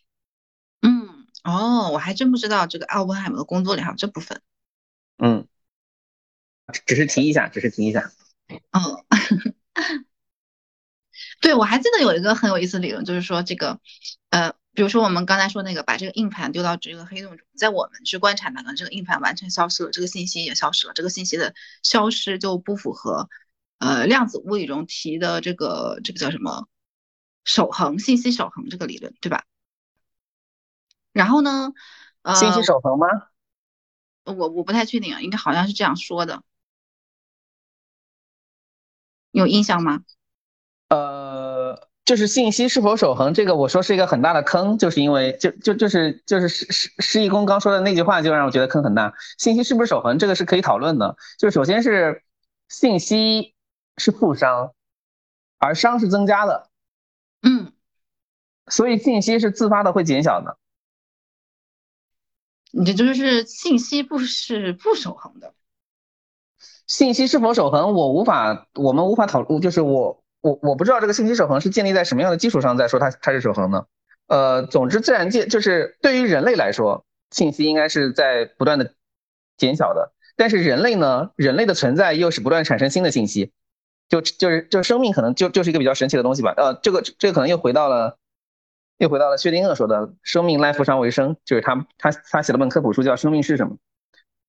[0.82, 4.42] 嗯，哦，我还真不知道这个奥本海默的工作里还有这部分。
[5.16, 5.46] 嗯，
[6.84, 8.12] 只是提一下，只是提一下。
[8.48, 8.82] 嗯，
[11.40, 13.80] 对，我还记得有一个很有意思的理论，就是说这个，
[14.28, 14.52] 呃。
[14.74, 20.92] 比如说我们刚才说那个，把这个硬盘丢到这个黑洞中，在我们去观察它呢，这个硬盘完全消失了，这个信息也消失了。
[20.92, 23.28] 这个信息的消失就不符合，
[23.78, 26.68] 呃，量子物理中提的这个这个叫什么
[27.44, 29.44] 守恒信息守恒这个理论，对吧？
[31.12, 31.72] 然后呢，
[32.22, 33.06] 呃，信息守恒吗？
[34.24, 36.42] 我我不太确定，应该好像是这样说的，
[39.30, 40.02] 有印象吗？
[40.88, 41.88] 呃。
[42.04, 49.14] 就是信息是否守恒，这个我说是一个很大的坑，就是因为就就就是就是施施施义工刚说的那句话，就让我觉得坑很大。
[49.38, 51.16] 信息是不是守恒，这个是可以讨论的。
[51.38, 52.22] 就首先是
[52.68, 53.54] 信息
[53.96, 54.72] 是负熵，
[55.58, 56.68] 而熵是增加的，
[57.42, 57.72] 嗯，
[58.66, 60.58] 所以信息是自发的会减小的。
[62.70, 65.54] 你这就是信息不是不守恒的。
[66.86, 73.86] 信息是否守恒，我无法，我们无法讨论，就是我我我不知道这个信息守恒是建立在什么样的基础上再说它它是守恒呢。
[74.26, 78.92] 呃，总之，自然界就是对于人类来说，信息应该是在不断的
[79.56, 80.12] 减小的。
[80.36, 83.52] 但是人类呢，人类的存在又是不断产生新的信息，
[84.10, 86.52] 就就是就生命可能就就是一个比较神奇的东西吧。
[86.58, 88.18] 呃，这个这个可能又回到了
[88.98, 93.76] 又回到了薛定谔说的“生命赖负伤为生”，就是他他他写了本科普书叫《生命是什么》。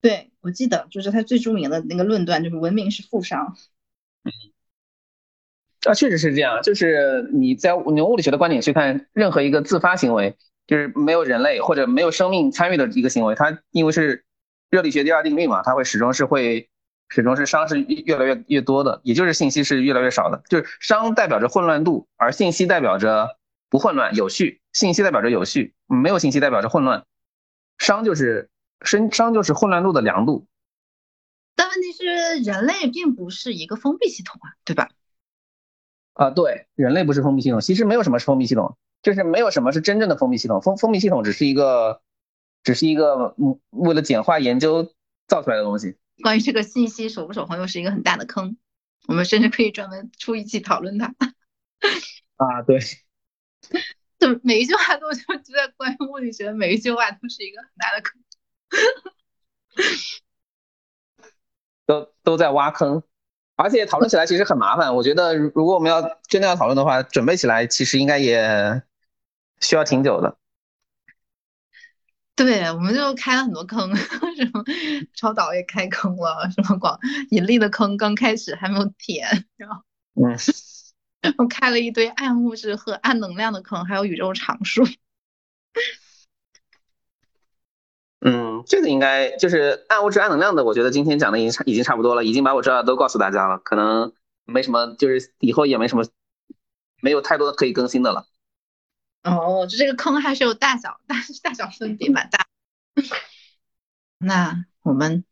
[0.02, 3.56] 对，我记得就是他最著名的那个论断，就是文明是负伤。
[4.24, 4.30] 嗯，
[5.86, 6.60] 啊，确实是这样。
[6.62, 14.24] 就是你在用物理学的观点去看，任何一个自发行为，就是没有人类或者没有生命参与的一个行为，它因为是
[14.70, 16.68] 热力学第二定律嘛，它会始终是会
[17.08, 20.42] 始终是熵是越来越越多的，也就是信息是越来越少的。
[20.48, 23.36] 就是熵代表着混乱度，而信息代表着
[23.70, 24.60] 不混乱有序。
[24.72, 27.04] 信息代表着有序，没有信息代表着混乱。
[27.78, 28.50] 熵就是。
[28.78, 30.46] 熵熵就是混乱度的量度，
[31.56, 32.04] 但问题是
[32.44, 34.90] 人类并不是一个封闭系统啊，对吧？
[36.16, 40.62] 啊，对，人类不是封闭系统，其实没有什么是封闭系统，就是没有什么是真正的封闭系统。
[40.62, 42.00] 封封闭系统只是一个，
[42.62, 44.94] 只是一个嗯，为了简化研究
[45.28, 45.98] 造出来的东西。
[46.22, 48.56] 关于这个信息守不守恒，又是一个很大的坑，
[49.06, 51.14] 我们甚至可以专门出一期讨论它。
[52.36, 52.80] 啊，对。
[54.18, 58.18] 就每一句话都就 就在关于物理学，每一句话都是一个很大的坑。
[61.84, 63.02] 都都在挖坑，
[63.56, 64.94] 而且讨论起来其实很麻烦。
[64.94, 68.82] 我觉得如果我们要真的要讨论的话，准备起来其实应该也
[69.60, 70.36] 需要挺久的。
[72.34, 74.62] 对，我们就开了很多坑， 什么
[75.14, 76.98] 超导也开坑了，什么广
[77.30, 79.82] 引力的坑刚开始还没有填，然后
[80.14, 80.36] 嗯，
[81.38, 84.84] 我开了一堆暗物质和暗能量的坑，还有宇宙常数。
[88.20, 90.64] 嗯，这个应该就是暗物质、暗能量的。
[90.64, 93.58] 我觉得今天讲的已经差已经差不多了，已经把我知道的都告诉大家了。
[93.58, 94.12] 可能
[94.44, 96.04] 没什么，就是以后也没什么，
[97.02, 98.26] 没有太多可以更新的了。
[99.22, 102.46] 哦，就这个坑还是有大小，大大小分别蛮大。
[104.18, 105.24] 那我们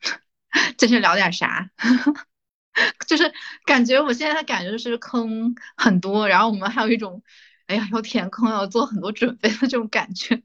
[0.76, 1.70] 接着聊点啥？
[3.08, 3.32] 就是
[3.64, 7.22] 感觉我现在的感觉就是坑很多，然后我们还有一种，
[7.66, 10.42] 哎呀，要填坑要做很多准备的这种感觉。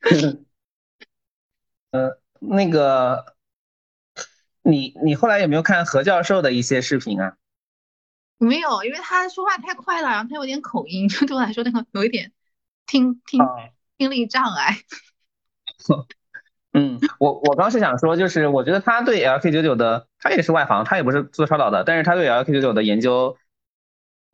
[1.92, 3.36] 呃，那个，
[4.62, 7.36] 你你后来有没有看何教授的一些视频啊？
[8.38, 12.32] 没有，因为他说话太快了，然后他有点口音，就对我来说那个有一点
[12.86, 13.40] 听听
[13.98, 14.78] 听力障碍。
[16.72, 23.36] 嗯，我我刚是想说，就是我觉得他对 LK 九九的，他也是外行，他也不是做超导的，但是他对 LK 九九的研究，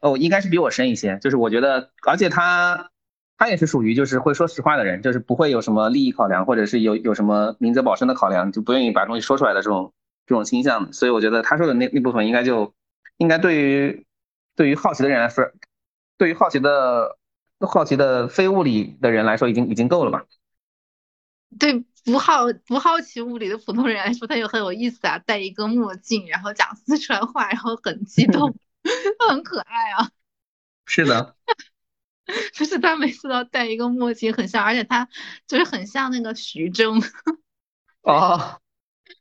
[0.01, 1.19] 哦，应该是比我深一些。
[1.19, 2.93] 就是我觉得，而且他。
[3.39, 9.95] 他也是属于就是会说实话的人，就是不会有什么利益考量，或者是有有什么明哲保身的考量，就不愿意把东西说出来的这种
[10.27, 10.93] 这种倾向。
[10.93, 12.75] 所以我觉得他说的那那部分应该就
[13.17, 14.05] 应该对于
[14.57, 15.51] 对于好奇的人来说，
[16.19, 17.17] 对于好奇的
[17.61, 20.25] 好奇的非物理的人来说，已经已经够了吧？
[21.59, 28.55] 对不好不好奇物理的普通人来说，他又很有意思啊，戴一个墨镜，然后讲四川话，然后很激动，
[29.31, 30.11] 很可爱啊。
[30.87, 31.37] 是的。
[32.53, 35.09] 就是他每次都要戴一个墨镜，很像，而且他
[35.47, 37.03] 就是很像那个徐峥。
[38.03, 38.61] 哦，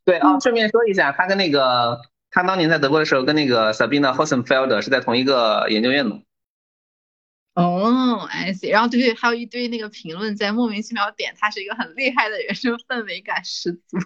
[0.03, 6.21] 对啊，顺便说一下，他跟那个他当年在德国的时候，跟那个 Sabina Hossenfeld 是在同一个研究院的。
[7.53, 8.71] 哦，I see。
[8.71, 13.97] 然后对对，还有一堆那个评论在莫名其妙点他是一个很厉害的人，就氛围感十足。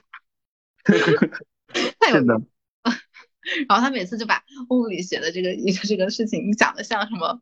[2.00, 2.42] 太有的。
[3.68, 7.42] 然后他每次就把物理学的这个一个这个事情讲的像什么。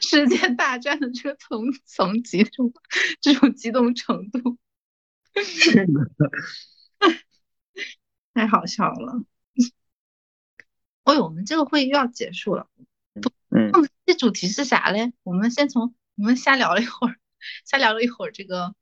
[0.00, 2.72] 世界大战的这个层层级，这种
[3.20, 4.58] 这种激动程度，
[8.34, 9.22] 太好笑了。
[11.04, 12.68] 哎，我们这个会议又要结束了。
[13.50, 13.70] 嗯，
[14.06, 15.12] 这主题是啥嘞？
[15.22, 17.16] 我们先从我们瞎聊了一会儿，
[17.64, 18.74] 瞎聊了一会儿这个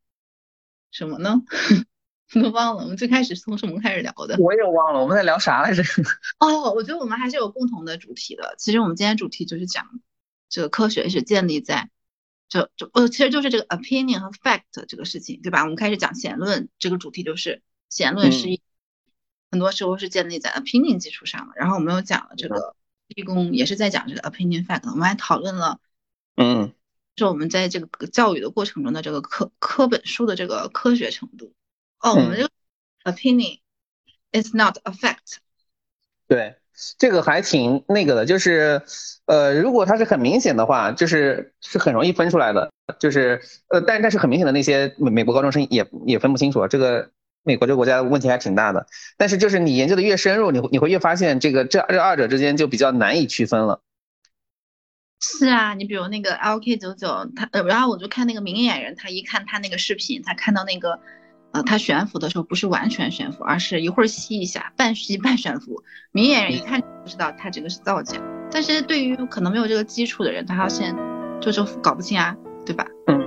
[0.91, 1.43] 什么呢？
[2.33, 2.85] 都忘了。
[2.85, 4.39] 我们最开始从什么开始聊的？
[4.39, 5.83] 我也忘了，我们在聊啥来着？
[6.39, 8.55] 哦，我觉得我们还是有共同的主题的。
[8.57, 9.87] 其实我们今天主题就是讲。
[10.53, 11.89] 这个科学是建立在，
[12.51, 15.63] 这这呃，其实就是这个 opinion 和 fact 这个事情，对吧？
[15.63, 18.61] 我们开始讲弦论，这个主题就是弦论是
[19.51, 21.55] 很多时候是建立在 opinion 基础上的。
[21.57, 22.77] 然后我们又讲了这个
[23.09, 24.91] 立功，也是在讲这个 opinion fact。
[24.91, 25.81] 我们还讨论了，
[26.37, 26.75] 嗯，
[27.17, 31.55] 就我们在这个教育的过程中的这个课课本书的这个科学程度。
[31.99, 32.51] 哦，我们这个
[33.05, 33.59] opinion
[34.33, 35.39] is not a fact。
[36.29, 36.57] 对。
[36.99, 38.83] 这个还挺那个的，就是，
[39.27, 46.69] 呃，如果它是很明显的话，就是是很容易分出来的，就是，呃，但但是很明显的那些美美国高中生也也分不清楚啊。
[46.69, 47.11] 这个
[47.43, 48.87] 美国这个国家问题还挺大的。
[49.17, 53.81] 但是就是你研究的越深入，你你会越发现这个这这二者之间就比较难以区分了。
[55.25, 57.07] 是啊，你比如那个 LK 九九，
[57.37, 60.99] 他呃，然后我就看那个明眼人，他一看他那个视频，他看到那个，
[61.53, 65.83] 呃，他悬浮的时候不是完全悬浮，而是一会儿吸一下，半吸半悬浮。
[66.11, 68.19] 明眼人一看就知道他这个是造假，
[68.51, 70.97] 但是对于可能没有这个基础的人，他现
[71.41, 72.35] 就就搞不清啊，
[72.65, 72.87] 对吧？
[73.07, 73.21] 嗯。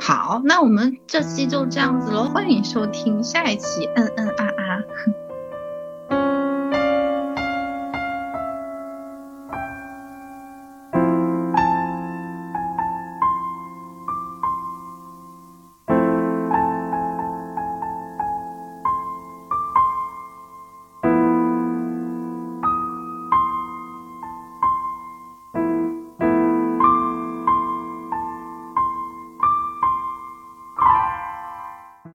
[0.00, 3.88] 好，那我们这期就这样子了，欢迎收听下一期。
[3.94, 4.82] 嗯嗯啊啊。